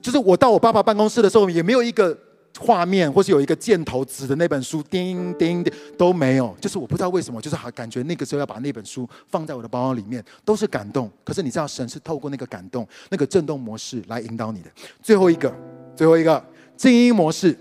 [0.00, 2.16] 就是我到我爸爸办公室的时候，也没有一个
[2.58, 6.56] 画面，或是有一个箭头指的那本书，叮叮叮都没有。
[6.60, 11.10] 就是我不知道为什么，就是好感觉那个时候要把那本书放在我的包包里面，都是感动。
[11.24, 14.70] 可是你知道，神是透过那个感动，那个震动模式来引导你的。
[15.02, 15.54] 最后一个，
[15.96, 16.44] 最后一个。
[16.76, 17.58] 静音模式，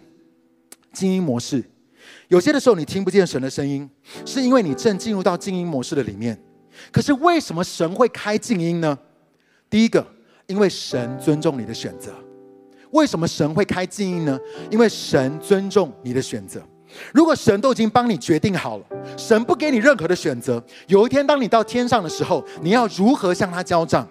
[0.93, 1.63] 静音模式，
[2.27, 3.89] 有些的时候你听不见神的声音，
[4.27, 6.39] 是因为你正进入到静音模式的里面。
[6.91, 8.95] 可是为什么神会开静音呢？
[9.71, 10.05] 第一个，
[10.45, 12.13] 因为神尊重你的选择。
[12.91, 14.39] 为什么神会开静音呢？
[14.69, 16.61] 因为神尊重你的选择。
[17.13, 18.85] 如果神都已经帮你决定好了，
[19.17, 20.63] 神不给你任何的选择。
[20.87, 24.07] 有一天当你到天上的时候，你要如何向他交账？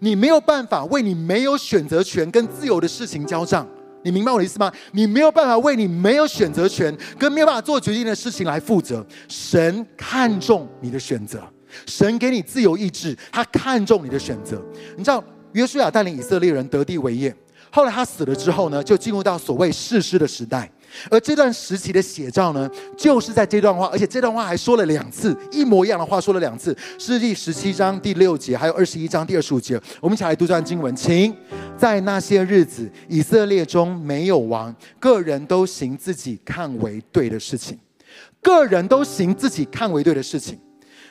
[0.00, 3.68] 你没有办法为你没有选择权跟自由的事情交账。
[4.02, 4.72] 你明白我的意思吗？
[4.92, 9.04] 你没有办法为你没有选择权跟没有办法做决定的事情来负责。
[9.28, 11.42] 神看重你的选择，
[11.86, 14.62] 神给你自由意志，他看重你的选择。
[14.96, 15.22] 你知道，
[15.52, 17.34] 约书亚带领以色列人得地为业，
[17.74, 20.70] 后来他死了之后呢，就进入到所谓世师的时代。
[21.10, 29.74] 而这段时期的写照呢，就是在这段话，而且这段话还说了两次，一模一样的话说了两次，是第十七章第六节，还有二十一章第二十五节。
[30.00, 31.36] 我们一起来读这段经文，请
[31.76, 37.76] 在那些日子，以色列中没有王，个人都行自己看为对的事情，
[38.40, 40.56] 个人都行自己看为对的事情。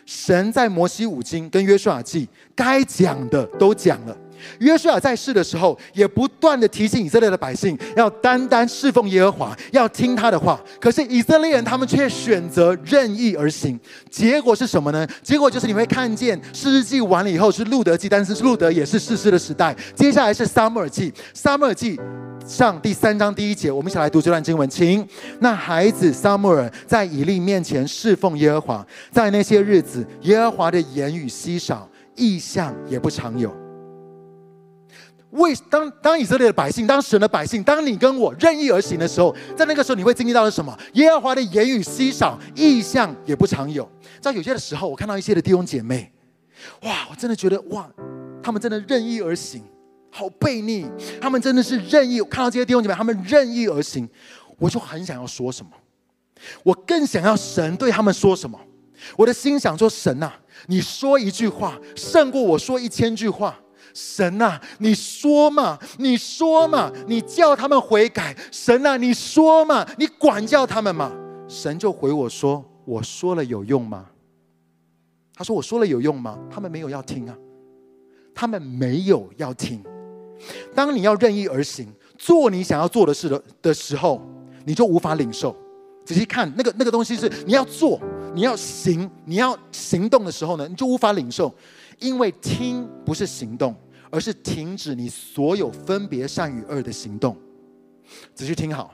[0.05, 4.17] 神在摩西五经跟约书亚记该讲的都讲了。
[4.59, 10.59] 约书亚在世的时候，也不断地提醒以色列的百姓要单单侍奉耶和华，要听他的话。
[10.79, 13.79] 可是以色列人他们却选择任意而行，
[14.09, 15.07] 结果是什么呢？
[15.21, 19.75] 结果就是你会看见诗记完了以后是路德记，但是路德也是士师的时代。
[19.95, 21.99] 接下来是撒母耳记，撒母耳记
[22.45, 25.07] 上第三章第一节，我们一起来读这段经文，请
[25.39, 33.62] 那孩子撒母耳在以利面前侍奉耶和华，在那些日子，耶和华的言语稀少，异象也不常有。
[35.33, 40.77] 为当当以色列的百姓，当神的百姓，当你跟我任意而行的时候，在那个时候你会经历到的什么？
[40.93, 43.89] 耶和华的言语稀少，意象也不常有。
[44.21, 46.11] 在有些的时候，我看到一些的弟兄姐妹，
[46.83, 47.89] 哇，我真的觉得哇，
[48.41, 49.63] 他们真的任意而行，
[50.11, 50.85] 好悖逆。
[51.19, 52.21] 他们真的是任意。
[52.21, 54.07] 看到这些弟兄姐妹，他们任意而行，
[54.59, 55.71] 我就很想要说什么，
[56.63, 58.59] 我更想要神对他们说什么。
[59.17, 60.31] 我的心想说：神呐，
[60.67, 63.59] 你说一句话，胜过我说一千句话。
[63.93, 68.35] 神呐，你说嘛，你说嘛，你叫他们悔改。
[68.51, 71.11] 神呐，你说嘛，你管教他们嘛。
[71.47, 74.07] 神就回我说：“我说了有用吗？”
[75.35, 77.37] 他说：“我说了有用吗？”他们没有要听啊，
[78.33, 79.83] 他们没有要听。
[80.73, 84.21] 当你要任意而行，做你想要做的事的的时候，
[84.65, 85.55] 你就无法领受。
[86.03, 87.99] 仔细看，那个那个东西是你要做，
[88.33, 91.53] 你要行，你要行动的时候呢，你就无法领受。
[91.99, 93.75] 因为听不是行动，
[94.09, 97.37] 而是停止你所有分别善与恶的行动。
[98.35, 98.93] 仔细听好，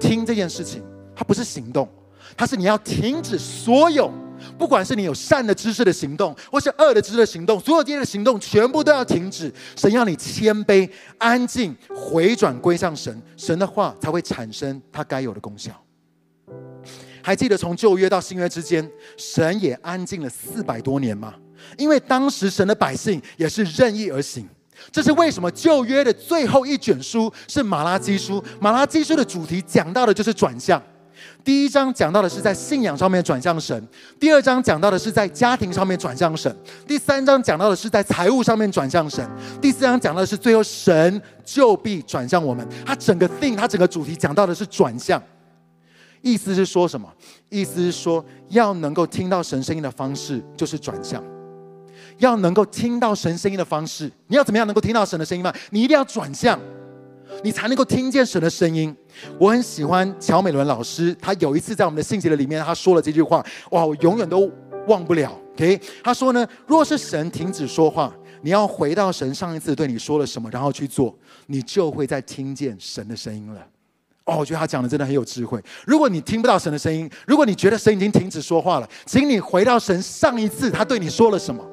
[0.00, 0.82] 听这件事情，
[1.14, 1.88] 它不是行动，
[2.36, 4.10] 它是你要停止所有，
[4.58, 9.52] 不管是你有善的知识的行动，或是恶的知识的行动，所有这些的行动全部都要停止。
[9.76, 15.72] 神要你谦卑、安静、回转归向神，神的话才会产生它该有的功效。
[17.22, 21.34] 还记得从旧约到新约之间，神也安静了四百多年吗？
[21.76, 24.48] 因为当时神的百姓也是任意而行，
[24.90, 28.42] 这是为什么旧约的最后一卷书是马拉基书。
[28.60, 30.82] 马拉基书的主题讲到的就是转向。
[31.44, 33.88] 第一章讲到的是在信仰上面转向神，
[34.20, 36.54] 第二章讲到的是在家庭上面转向神，
[36.86, 39.26] 第三章讲到的是在财务上面转向神，
[39.60, 42.66] 第四章讲到的是最后神就必转向我们。
[42.84, 45.20] 它整个 thing，它整个主题讲到的是转向。
[46.20, 47.08] 意思是说什么？
[47.48, 51.22] 意思是说要能够听到神声音的方式就是转向。
[52.18, 55.52] 要能够听到神声音的方式，你要怎么样能够听到神的声音吗？
[55.70, 56.58] 你一定要转向，
[57.42, 58.94] 你才能够听见神的声音。
[59.38, 64.50] 我很喜欢乔美伦老师，他有一次在我们的信息的里面，他说了这句话，哇，我永远都
[64.86, 65.32] 忘不了。
[65.54, 73.60] OK，他说呢，若是神停止说话，你要回到神上一次对你说了什么，然后去做，你就会再听见神的声音了。
[74.24, 75.60] 哦，我觉得他讲的真的很有智慧。
[75.86, 81.64] 如果你听不到神的声音，如果你觉得神已经停止说话了，请你回到神上一次他对你说了什么。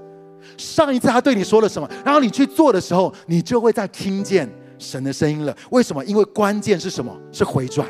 [0.57, 5.55] 上一次他对你说了什么，然后你去做的时候，你就会再听见神的声音了。
[5.71, 6.03] 为什么？
[6.05, 7.15] 因为关键是什么？
[7.31, 7.87] 是回转。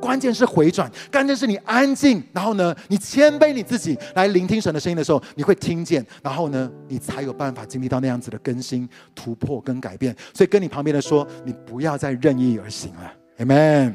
[0.00, 10.14] 关键是回转，关键是你安静，然后呢，你谦卑你自己来聆听神的声音的时候，你会听见，然后呢，你才有办法经历到那样子的更新、突破跟改变。
[10.34, 13.10] 所以跟你旁边的说，你不要再任意而行了。
[13.38, 13.94] Amen。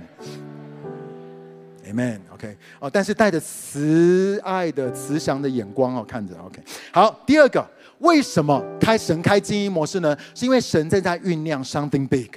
[1.86, 2.20] Amen。
[2.34, 2.58] OK。
[2.80, 6.34] 哦，但是带着慈爱的、慈祥的眼光哦，看着。
[6.44, 6.60] OK。
[6.92, 7.64] 好，第二个。
[8.00, 10.16] 为什么开神开静音模式呢？
[10.34, 12.30] 是因为神正在酝酿 something big，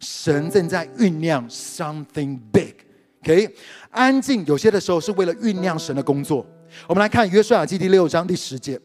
[0.00, 2.74] 神正在酝酿 something big。
[3.22, 3.54] OK，
[3.90, 6.44] 安静有些的时候是为了酝酿神的工作。
[6.86, 8.78] 我们来看约书亚记第六章第十节，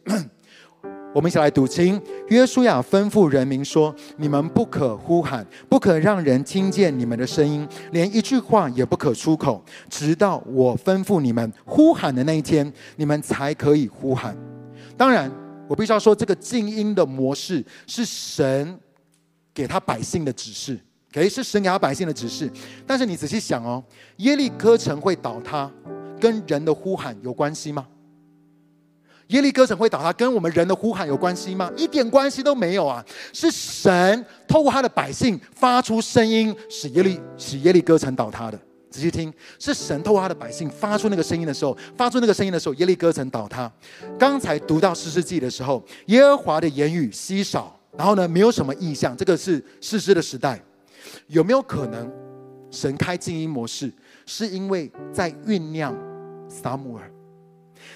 [1.13, 14.37] 我们一起来读，请约书亚吩咐人民说：你们不可呼喊，不可让人听见你们的声音，连一句话也不可出口，直到我吩咐你们呼喊的那一天，你们才可以呼喊。
[14.95, 15.31] 当然。
[15.73, 18.79] 我必须要说，这个静音的模式是神
[19.51, 20.79] 给他百姓的指示，
[21.11, 22.47] 给是神给他百姓的指示。
[22.85, 23.83] 但是你仔细想哦，
[24.17, 25.71] 耶利哥城会倒塌，
[26.21, 27.87] 跟人的呼喊有关系吗？
[29.29, 31.71] 耶利哥城会倒塌，跟我们人的呼喊有关系吗？
[31.75, 33.03] 一点关系都没有啊！
[33.33, 38.59] 是神透过他的百姓发出声音，使耶利使耶利哥城倒塌的。
[38.93, 43.71] 仔细听，是神透过他的百姓发出那个声音的时候，发出那个声音的时候，耶利哥城倒塌。
[44.19, 50.61] 刚才读到诗诗记的时候，耶和华的言语稀少，然后呢，没有什么异象，这个是诗诗的时代。
[51.25, 52.11] 有没有可能，
[52.69, 53.91] 神开静音模式，
[54.27, 55.97] 是因为在酝酿
[56.47, 57.11] 撒母耳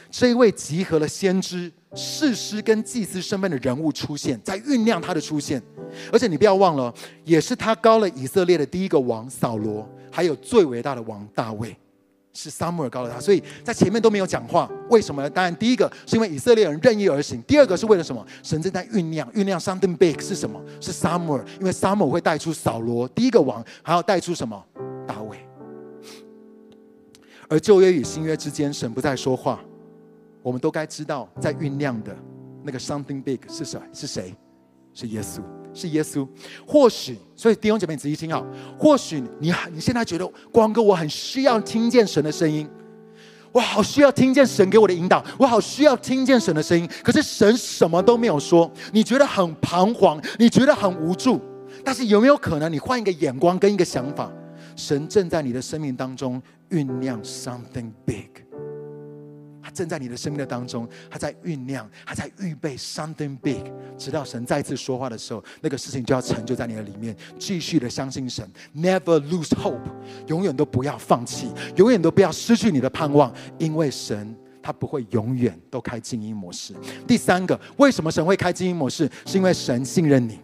[0.09, 5.61] 这一位集合了先知、士师跟祭司身份的人物出现，在酝酿他的出现。
[6.11, 6.93] 而且你不要忘了，
[7.23, 11.75] 也是他高了以色列的第一个王扫罗，还有最伟大的王大卫。
[12.33, 14.69] 是撒母耳膏了他，所以在前面都没有讲话。
[14.91, 15.27] 为什么呢？
[15.27, 18.23] 当然，第一个是因为以色列人任意而行；第二个是为了什么？
[18.43, 20.63] 神正在酝酿，酝酿 something big 是什么？
[20.79, 24.63] 是撒母耳，因为撒母耳会带出扫罗第一个王，还要带出什么？
[25.07, 25.35] 大卫。
[27.49, 29.59] 而旧约与新约之间，神不再说话，
[30.43, 32.15] 我们都该知道，在酝酿的
[32.61, 33.79] 那个 something big 是谁？
[33.91, 34.35] 是谁？
[34.97, 35.39] 是耶稣。
[35.73, 36.27] 是耶稣，
[36.65, 38.43] 或许，所以弟兄姐妹仔细听好，
[38.79, 42.67] 或许你你现在觉得光哥，我很需要听见神的声音，
[43.51, 46.89] 我好需要听见神给我的引导，我好需要听见神的声音。
[47.03, 51.39] 可是神什么都没有说，你觉得很彷徨，你觉得很无助。
[51.83, 54.31] 但是有没有可能，你换一个眼光跟一个想法，
[54.75, 56.41] 神正在你的生命当中
[56.71, 58.29] 酝酿 something big。
[59.67, 63.61] 他正在你的生命的当中，他在酝酿，他在预备 something big，
[63.97, 67.13] 直到神再次说话的时候，那个事情就要成就在你的里面。
[67.37, 69.81] 继续的相信神，never lose hope，
[70.27, 76.73] 永远都不要放弃，永远都不要失去你的盼望，因为神他不会永远都开静音模式。
[77.05, 79.11] 第三个，为什么神会开静音模式？
[79.25, 80.39] 是因为神信任你。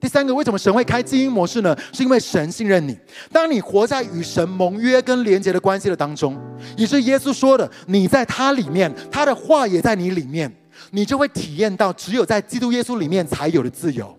[0.00, 1.76] 第三个，为什么神会开静音模式呢？
[1.92, 2.96] 是因为神信任你。
[3.32, 6.38] 当你活在与神盟约跟连接的关系的当中，
[6.76, 10.52] 也是耶稣说的，你在他里面，他的话也在你里面，
[10.92, 14.16] 你就会体验到只有在基督耶稣里面才有的自由。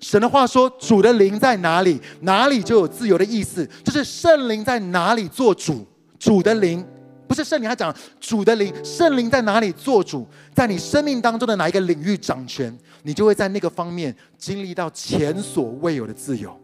[0.00, 5.86] 神的话说：“主的灵在哪里，哪里就有自由的意思。”就是圣灵在哪里做主，
[6.18, 6.84] 主的灵。
[7.26, 12.76] 不是圣灵，他讲主的灵，圣灵在哪里做主，在你生命当中的哪一个领域掌权，
[13.06, 16.58] 你就会在那个方面经历到前所未有的自由。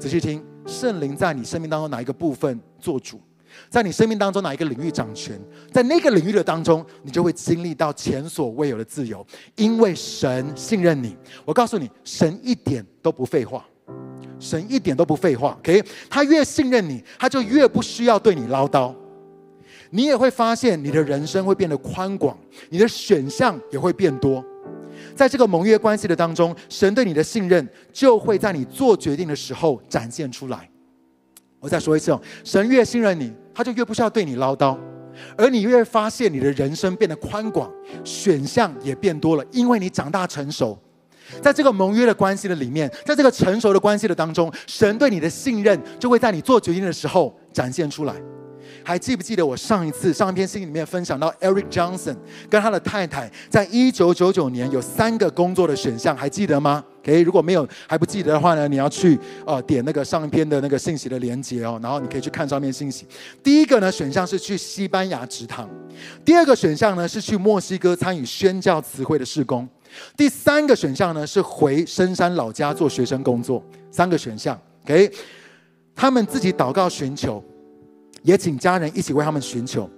[0.00, 3.20] 仔细听，圣灵在你生命当中哪一个部分做主，
[3.68, 5.38] 在你生命当中哪一个领域掌权，
[5.70, 9.24] 在那个领域的当中，你就会经历到前所未有的自由，
[9.56, 11.14] 因为神信任你。
[11.44, 13.64] 我告诉你，神一点都不废话，
[14.40, 15.56] 神一点都不废话。
[15.60, 18.92] OK，他越信任你，他就越不需要对你唠叨。
[19.90, 22.36] 你也会发现，你的人生会变得宽广，
[22.70, 24.44] 你的选项也会变多。
[25.14, 30.68] 在这个盟约关系的当中，神对你的信任就会在你做决定的时候展现出来。
[31.60, 34.76] 我再说一次哦，神越信任你，他就越不需要对你唠叨，
[35.36, 37.72] 而你越发现你的人生变得宽广，
[38.04, 40.78] 选项也变多了，因为你长大成熟。
[41.40, 48.14] 在这个盟约的关系的里面，在这个成熟的关系的当中，神对你的信任就会在你做决定的时候展现出来。
[48.84, 52.14] 还记不记得我上一次上一篇信里面分享到 Eric Johnson
[52.50, 63.06] 跟他的太太在一九九九年有三个工作的选项，还记得吗？OK，如果没有还不记得的话呢，你要去呃点那个上一篇的那个信息的连接哦，然后你可以去看上面信息。
[63.42, 65.68] 第一个呢选项是去西班牙职堂，
[66.22, 69.66] 第二个选项呢是去墨西哥参与宣教词汇的事工，
[70.14, 73.64] 第三个选项呢是回深山老家做学生工作。
[73.90, 75.10] 三个选项，OK，
[75.94, 77.42] 他们自己祷告寻求。
[78.24, 79.88] 也请家人一起为他们寻求，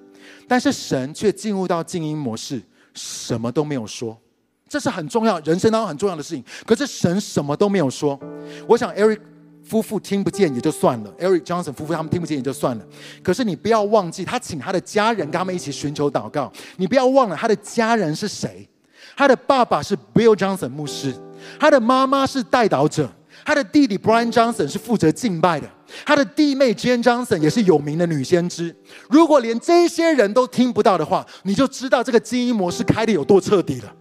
[0.47, 2.61] 但是神却进入到静音模式，
[2.93, 4.21] 什么都没有说。
[4.69, 6.45] 这是很重要，人生当中很重要的事情。
[6.67, 8.19] 可是神什么都没有说。
[8.67, 9.21] 我想 Eric
[9.63, 12.85] 夫妇听不见也就算了，Eric Johnson 夫妇他们听不见也就算了。
[13.23, 16.53] 可是你不要忘记，他请他的家人跟他们一起寻求祷告。
[16.77, 18.69] 你不要忘了他的家人是谁？
[19.17, 21.15] 他的爸爸是 Bill Johnson 牧师，
[21.61, 23.09] 他的妈妈是代祷者。
[23.45, 25.71] 他的弟弟 Brian Johnson 是负责敬拜的，
[26.05, 28.75] 他的弟妹 Jane Johnson 也是有名的女先知。
[29.09, 33.93] 如果连这些人都听不到的话，你就知道这个静音模式开的有多彻底了。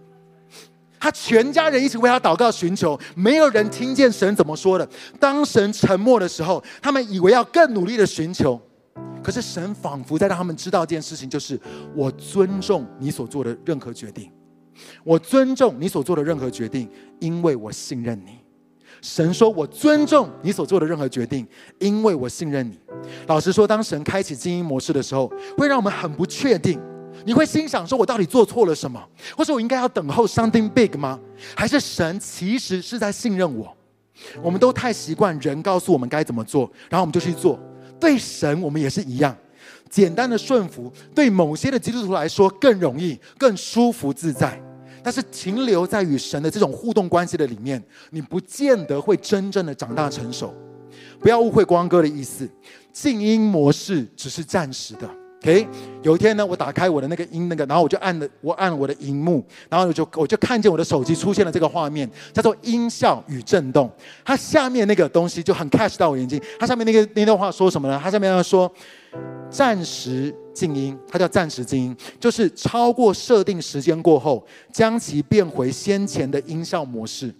[0.98, 4.88] 他全家人一起为他祷告寻求，没有人听见神怎么说的。
[5.20, 8.60] 当神沉默的时候，他们以为要更努力的寻求，
[9.22, 11.60] 可是神仿佛在让他们知道一件事情，就是
[11.94, 14.32] 我尊重你所做的任何决定，
[15.04, 16.90] 我尊重你所做的任何决定，
[17.20, 18.45] 因为我信任你。
[19.08, 21.46] 神说：“我尊重你所做的任何决定，
[21.78, 22.76] 因为我信任你。”
[23.28, 26.80] 老实说，当神开启静音模式的时候，会让我们很不确定。
[27.24, 29.00] 你会心想：“说我到底做错了什么？
[29.36, 31.20] 或者我应该要等候 something big 吗？
[31.54, 33.72] 还是神其实是在信任我？”
[34.42, 37.60] 我们都太习惯人告诉我们该怎么做，然后我们就去做。
[38.00, 39.34] 对神，我们也是一样，
[39.88, 44.60] 简单的顺服，对某些的基督徒来说更容易、更舒服自在。
[45.06, 47.80] 但是停留在与神的这种互动关系的里面，
[48.10, 50.52] 你不见得会真正的长大成熟。
[51.20, 52.50] 不要误会光哥的意思，
[52.92, 55.08] 静音模式只是暂时的
[55.44, 55.68] ，OK，
[56.02, 63.88] 有一天呢，我打开我的那个音那个，然后我就按了我按我的荧幕，然后我就我就看见我的手机出现了这个画面，叫做音效与震动。
[64.24, 66.42] 它下面那个东西就很 catch 到我眼睛。
[66.58, 68.00] 它下面那个那段话说什么呢？
[68.02, 68.68] 它下面要说
[69.50, 77.34] 暂时静音，它叫暂时静音，就是超过设定时间过后，将其变回先前的音效模式。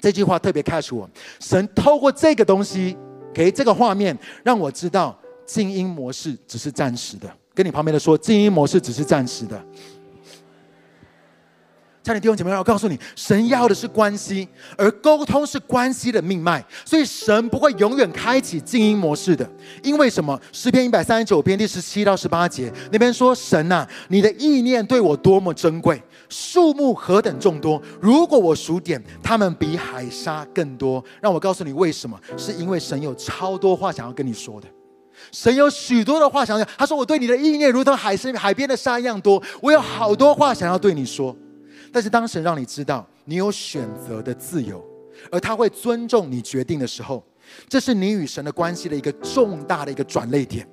[0.00, 1.08] 这句话特别 catch 我。
[1.38, 2.96] 神透过这个东西
[3.32, 5.16] 给这个画面，让我知道。
[5.46, 9.60] 静音模式只是暂时的，跟你旁边的说，静音模式只是暂时的。
[12.02, 19.46] 亲爱的弟兄姐妹，我告诉你，神要的是关系，而沟通是关系的命脉，所以神不会永远开启静音模式的。
[19.82, 20.40] 因为什么？
[20.50, 32.18] 诗篇一百三十九篇第十七到十八节那边说：“神呐、你的意念对我多么珍贵，数目何等众多，如果我数点，他们比海沙更多。”让我告诉你为什么？
[32.34, 34.66] 是因为神有超多话想要跟你说的。
[35.30, 41.36] 神有许多的话想要，他说：“我对你的意念如同海深海边的沙一样多。”我有好多话想要对你说，
[41.92, 44.84] 但是当神让你知道你有选择的自由，
[45.30, 47.24] 而他会尊重你决定的时候，
[47.68, 50.68] 这是你与神的关系的一个重大的一个转捩点。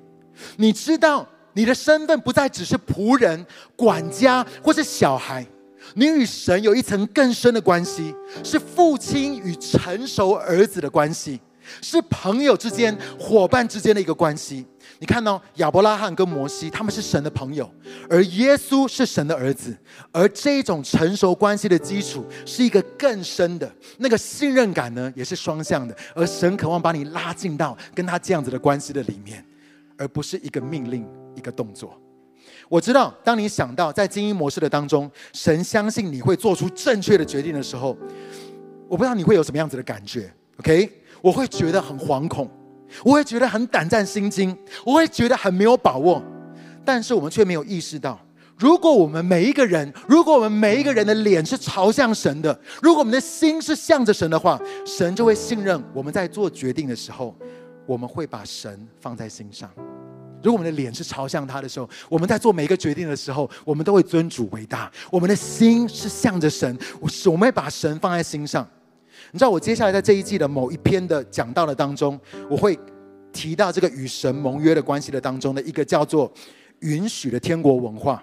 [0.56, 3.44] 你知道你的身份不再只是仆人、
[3.74, 5.46] 管家或是小孩，
[5.94, 8.14] 你与神有一层更深的关系，
[8.44, 11.40] 是父亲与成熟儿子的关系。
[11.82, 14.64] 是朋友之间、伙伴之间的一个关系。
[15.00, 17.70] 你看到亚伯拉罕跟摩西，他们是神的朋友，
[18.10, 19.76] 而耶稣是神的儿子。
[20.10, 25.96] 而这种成熟关系的基础，是一个更深的那个信任感呢，也是双向的。
[26.14, 29.44] 而神渴望把你拉进到跟他这样子的关系的里面，
[29.96, 31.96] 而不是一个命令、一个动作。
[32.68, 37.96] 我知道，当你想到在静音模式的当中，神相信你会做出正确的决定的时候，
[38.88, 40.32] 我不知道你会有什么样子的感觉。
[40.58, 40.92] OK。
[41.20, 42.48] 我会觉得很惶恐，
[43.04, 46.22] 我会觉得很胆战心惊，我会觉得很没有把握。
[46.84, 48.18] 但是我们却没有意识到，
[48.56, 57.36] 如果我们每一个人，如果我们每一个人的脸是朝向神的，如果我们的心是向着神的话，神就会信任我们在做决定的时候，
[57.86, 59.70] 我们会把神放在心上。
[60.42, 64.90] 如果我们的脸是朝向他的时候，我们在做每一个决定的时候，我们都会尊主为大。
[65.10, 68.66] 我们的心是向着神，我我们会把神放在心上。
[69.30, 72.18] 你知道我接下来在这一季的某一篇的讲道的当中，
[72.48, 72.78] 我会
[73.32, 76.32] 提到这个与神盟约的关系的当中的一个叫做
[76.80, 78.22] 允许的天国文化。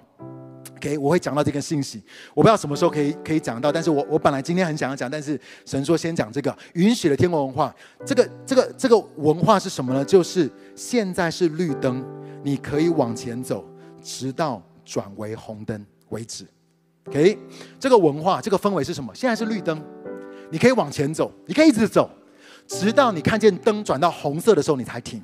[0.78, 2.03] OK，我会讲到这个信息，
[2.34, 7.74] 我不知道什么时候可以可以讲到，但是我我本来今天很想要讲，但是神说先讲这个允许的天国文化。
[8.06, 10.03] 这个这个这个文化是什么呢？
[10.03, 12.03] 就是现在是绿灯，
[12.43, 13.64] 你可以往前走，
[14.01, 16.45] 直到转为红灯为止。
[17.08, 17.38] OK，
[17.80, 19.14] 这个文化这个氛围是什么？
[19.16, 19.82] 现在是绿灯。
[20.52, 22.10] 你可以往前走，你可以一直走，
[22.68, 25.22] 直到你看见灯转到红色的时候，你才停。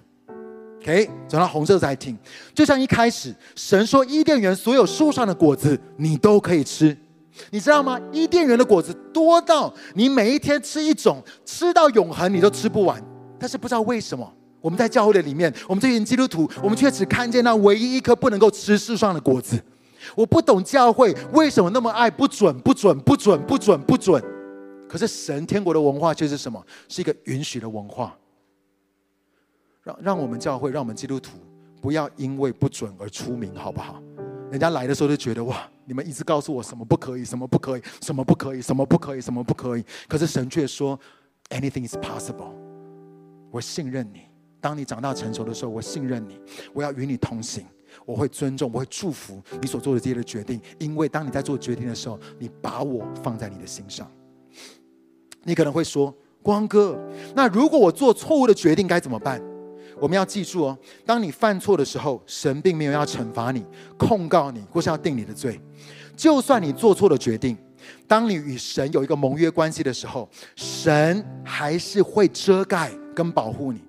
[0.82, 2.18] OK，转到红色才停。
[2.56, 6.98] 就像一开始，神说伊甸园所有树上的果子你都可以吃，
[7.52, 8.00] 你知道吗？
[8.12, 13.00] 伊甸园的果子多到你每一天吃一种，吃到永恒你都吃不完。
[13.40, 14.28] 但是不知道为什么，
[14.60, 19.62] 我们在教会的里面，我们这群基督徒，我们却只看见那唯一一颗不能够吃树上的果子。
[20.16, 24.20] 我不懂教会为什么那么爱不准、不准、不准、不准、不准。
[24.92, 26.62] 可是神天国的文化却是什么？
[26.90, 28.14] 是一个允许的文化。
[29.84, 31.38] 让让我们教会，让我们基督徒
[31.82, 34.04] 不要因为不准而出名，好不好？
[34.52, 39.86] 人家来的时候就觉得哇，你们一直告诉我什么不可以，什么不可以，什么不可以，什么不可以，什么不可以。
[40.10, 41.00] 可是神却说
[41.52, 42.52] ，anything is possible。
[43.50, 44.24] 我信任你，
[44.60, 46.38] 当你长大成熟的时候，我信任你，
[46.74, 47.66] 我要与你同行，
[48.06, 54.06] 我会尊重，我会祝福你所做的这些的决定，因为当你在做决定的时候，你把我放在你的心上。
[55.44, 56.14] 你可能会说
[56.44, 57.00] ：“光哥，
[57.36, 59.42] 那如果我做错误的决定该怎么办？”
[60.00, 63.64] 我们要记住哦，当你犯错的时候，神并没有要惩罚你、
[63.98, 65.62] 控告你，或是要定你的罪。
[66.18, 67.56] 就算你做错了决定，
[68.08, 73.80] 当你与神有一个盟约关系的时候，神还是会遮盖跟保护你。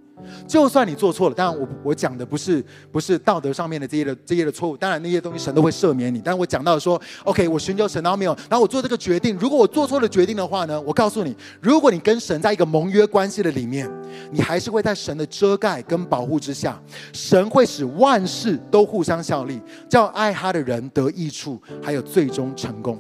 [0.47, 6.21] 就算你做错了，当然我我讲的不是不是道德上面的这些的这些的错误，当然那些东西神都会赦免你。
[6.25, 9.37] 但我讲到说，OK，我寻求神，然后没有，然后我做这个决定。
[9.39, 13.91] 如果我做错了决定的话呢，我告诉你，如果你跟神在一个盟约关系的里面，
[14.31, 16.81] 你还是会在神的遮盖跟保护之下，
[17.13, 22.99] 神会使万事都互相效力，叫爱他的人得益处，还有最终成功。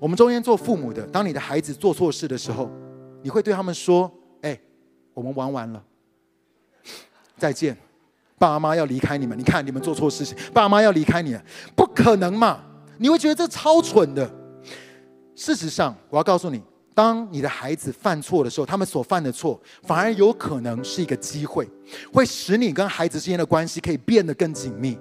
[0.00, 2.70] 我们中间做父母的，当你的孩子做错事的时候，
[3.22, 4.10] 你会对他们说
[4.42, 4.58] ：“哎，
[5.14, 5.82] 我们玩完了。”
[7.38, 7.76] 再见，
[8.38, 9.38] 爸妈要离开你们。
[9.38, 11.42] 你看，你们做错事情，爸妈要离开你了，
[11.76, 12.60] 不可能嘛？
[12.98, 14.28] 你会觉得这超蠢的。
[15.34, 16.60] 事实上，我要告诉你，
[16.94, 21.68] 当你的孩子犯错的时候，他们所犯的错，反而有可能是一个机会，
[22.12, 24.98] 会使你跟孩子之间的关系可以变得更紧密。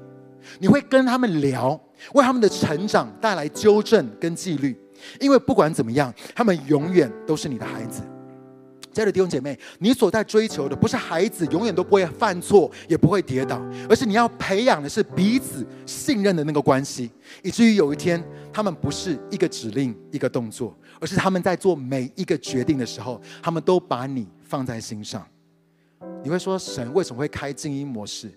[0.59, 1.79] 你会跟他们聊，
[2.13, 4.79] 为他们的成长带来纠正跟纪律。
[5.19, 8.01] 因为不管怎么样，他们永远都是你的孩子。
[8.97, 17.11] 亲爱的弟兄姐妹，你所在追求的不是孩子永远都不会犯错，也不会跌倒，而是你要培养的是彼此信任的那个关系，
[17.43, 18.19] 以至于有一天，
[18.51, 25.23] 他们不是一个指令、一个动作，而是他们在做每一个决定的时候，他们都把你放在心上。
[26.23, 28.31] 你会说，神为什么会开静音模式？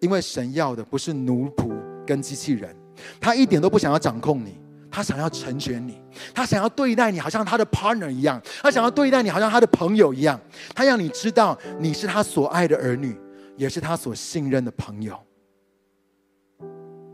[0.00, 1.70] 因为神要的不是奴仆
[2.04, 2.74] 跟机器人，
[3.20, 4.58] 他一点都不想要掌控你。
[4.90, 6.02] 他想要成全你，
[6.34, 10.38] 他想要对待你好像他的 partner 一样，他想要对待你好像他的朋友一样，
[10.74, 13.16] 他让你知道你是他所爱的儿女，
[13.56, 15.18] 也是他所信任的朋友。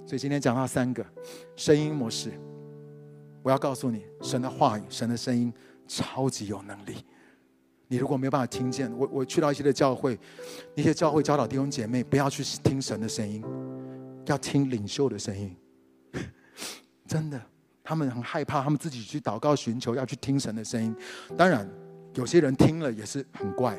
[0.06, 1.04] 所以今天讲到三个
[1.56, 2.32] 声音模式，
[3.42, 5.52] 我要告诉你，神的话语、神的声音
[5.86, 7.04] 超级有能力。
[7.88, 10.18] 你如果没有办法听见，我我去到一些的教会，
[10.74, 13.44] 那些教会教导弟兄姐妹不要去听神的声音，
[14.26, 15.56] 要听领袖的声音，
[17.06, 17.40] 真的。
[17.86, 20.94] 他们很害怕，他们自己去祷告寻求，要去听神的声音。
[21.38, 21.66] 当然，
[22.14, 23.78] 有些人听了也是很怪，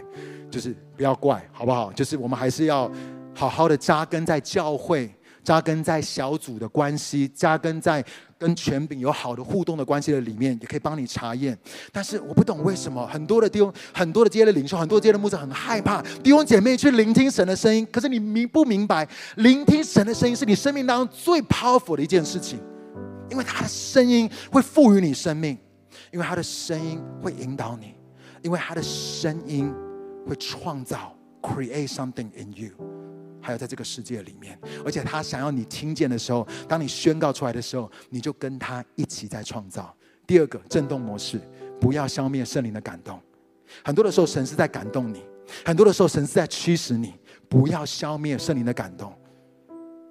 [0.50, 1.92] 就是不要怪，好不好？
[1.92, 2.90] 就是我们还是要
[3.36, 8.04] 好好的扎根在教会，扎根在小组的关系，扎根在
[8.38, 11.58] 跟权柄有好的互动的关系的里面，也可以帮你查验。
[11.92, 17.86] 但是我不懂为什么很多的弟兄、很多的这些的领袖、很多这些的牧者很害怕弟兄姐妹去聆听神的声音。
[17.92, 22.60] 可是你明不明白，聆听神的声音是你生命当中最 powerful 的一件事情。
[23.30, 25.58] 因为他的声音会赋予你生命，
[26.12, 27.94] 因为他的声音会引导你，
[28.42, 29.74] 因为他的声音
[30.28, 32.72] 会创造 create something in you，
[33.42, 39.96] 还有在这个世界里面，而且他想要你听见的时候，当你宣告出来的时候，你就跟他一起在创造。
[40.26, 41.40] 第二个震动模式，
[41.80, 43.20] 不要消灭圣灵的感动。
[43.84, 45.20] 很多的时候，神是在感动你；
[45.66, 47.14] 很多的时候，神是在驱使你。
[47.50, 49.14] 不要消灭圣灵的感动。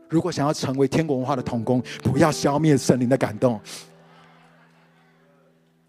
[0.09, 3.61] 如果想要成为天国文化的童工，不要消灭圣灵的感动。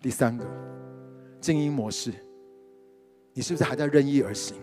[0.01, 0.45] 第三个，
[1.39, 2.13] 静音模式，
[3.34, 4.55] 你是不是还在任意而行？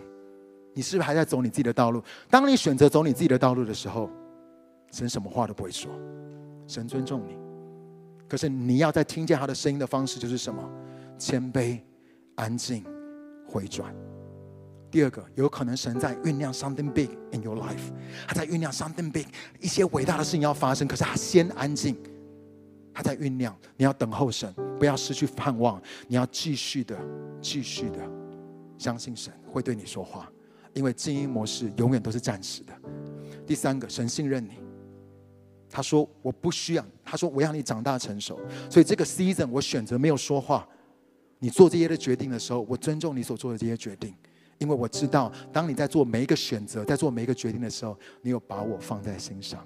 [0.73, 2.03] 你是不是还在走你自己的道路？
[2.29, 4.09] 当你选择走你自己的道路的时候，
[4.91, 5.91] 神什么话都不会说，
[6.67, 7.37] 神尊重你。
[8.27, 10.61] 可是你要在听见他的声音的方式就是什么？
[11.17, 11.79] 谦卑、
[12.35, 12.83] 安静、
[13.47, 13.95] 回转。
[14.95, 17.91] 第二个，有可能神在酝酿 something big in your life，
[18.25, 19.25] 他在酝酿 something big，
[19.59, 20.87] 一些伟大的事情要发生。
[20.87, 21.97] 可是他先安静，
[22.93, 23.53] 他在酝酿。
[23.75, 25.81] 你要等候神，不要失去盼望。
[26.07, 26.97] 你要继续的、
[27.41, 28.09] 继续的
[28.77, 30.31] 相信神会对你说话，
[30.71, 32.73] 因为静音模式永远都是暂时的。
[33.45, 34.51] 第三个，神信任你，
[35.69, 38.39] 他说我不需要，他说我要你长大成熟。
[38.69, 40.65] 所以这个 season 我选择没有说话。
[41.39, 44.15] 你做这些的决定的时候，我尊重你所做的这些决定。
[44.57, 49.59] 因为我知道，当你在做每一个选择，在做每一个决定的时候，你有把我放在心上。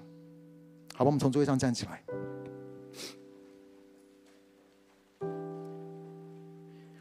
[0.94, 2.02] 好吧，我们从座位上站起来。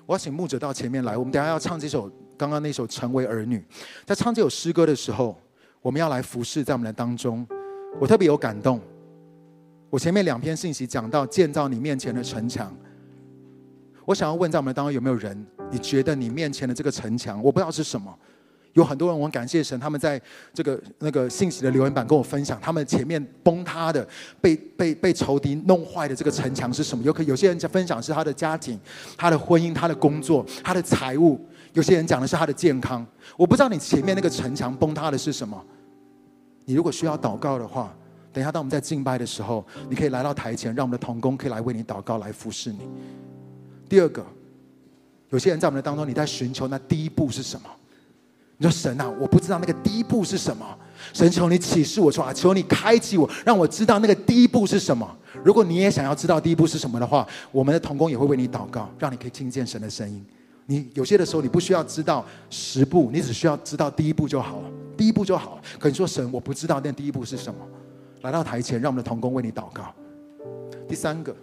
[0.06, 1.16] 我要请牧者到前面来。
[1.18, 3.58] 我们等下要唱这首刚刚那首《成为儿女》。
[4.06, 5.36] 在唱这首诗歌的时候，
[5.82, 7.46] 我们要来服侍在我们的当中。
[8.00, 8.80] 我特别有感动。
[9.90, 12.76] 我前面两篇信息讲到建造你面前的城墙。
[14.06, 15.46] 我想要问，在我们当中有没有人？
[15.72, 18.14] 你觉得你面前的这个城墙，我不知道是什么。
[18.74, 20.22] 有很多人，我很感谢神，他们在
[20.54, 24.08] 这个那个信息的留言板跟我分享，他们前面崩塌的、
[24.40, 27.04] 被被被仇敌弄坏的这个城墙是什么？
[27.04, 28.80] 有可有些人在分享是他的家庭、
[29.18, 31.36] 他的婚姻、他的工作、他的财务；
[31.74, 33.06] 有些人讲的是他的健康。
[33.36, 35.60] 我不知道你前面那个城墙崩塌的是什么。
[36.66, 37.92] 你如果需要祷告的话，
[38.32, 42.88] 等一下当我们在敬拜的时候，你可以来到台前，让我们的童工可以来为你祷告，来服侍你。
[43.90, 44.24] 第二个，
[45.30, 47.70] 有些人在我们的当中，你在寻求那第一步是什么？
[48.58, 50.66] 你说神啊，我不知道那个第一步是什么。
[51.14, 55.10] 神求你启示我说啊，求你开启我，让我知道那个第一步是什么。
[55.44, 60.26] 如果你也想要知道第一步是什么的话，我们的童工也会为你祷告，让你可以听见神的声音。
[60.66, 65.62] 你有些的时候，你不需要知道十步，你只需要知道第一步就好了，第一步就好了。
[65.80, 67.60] 可你说神，我不知道那第一步是什么。
[68.24, 69.94] 来到台前，让我们的童工为你祷告。
[70.88, 71.34] 第三个。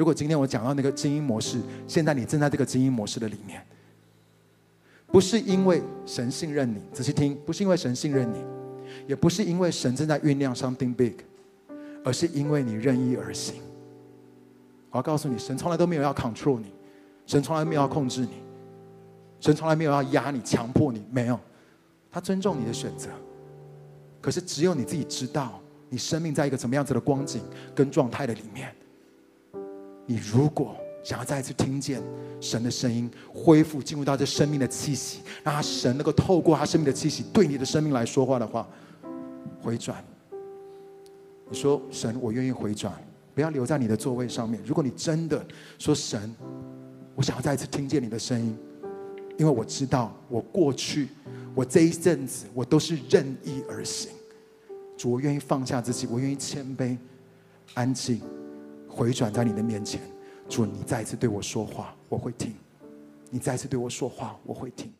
[0.00, 3.62] 如果今天我讲到那个静音模式，现在你正在这个静音模式的里面，
[5.08, 8.42] 不是因为神信任你，仔细听，不是因为神信任你，
[9.06, 11.16] 也不是因为神正在酝酿 something big，
[12.02, 13.56] 而是因为你任意而行。
[14.90, 16.72] 我要告诉你，神从来都没有要 control 你，
[17.26, 18.42] 神从来没有要控制你，
[19.38, 21.38] 神从来没有要压你、强迫你，没有，
[22.10, 23.10] 他尊重你的选择。
[24.18, 27.42] 可是只有你自己知道，你生命在一个怎么样子的光景
[27.74, 28.74] 跟状态的里面。
[30.10, 32.02] 你如果想要再次听见
[32.40, 38.68] 神的声音，恢复进入到这生命的气息，让他神能够透过他生命的气息对你的生命来说话的话，
[39.62, 40.04] 回转，
[41.48, 42.92] 你说神，我愿意回转，
[43.36, 44.60] 不要留在你的座位上面。
[44.66, 45.46] 如果你真的
[45.78, 46.34] 说神，
[47.14, 48.58] 我想要再次听见你的声音，
[49.38, 51.06] 因为我知道我过去，
[51.54, 54.10] 我这一阵子我都是任意而行。
[54.98, 56.98] 主，我愿意放下自己，我愿意谦卑、
[57.74, 58.20] 安静，
[59.00, 59.98] 回转在你的面前。
[60.46, 62.52] 主，你再次对我说话，我会听；
[63.30, 64.92] 你再次对我说话，我会听。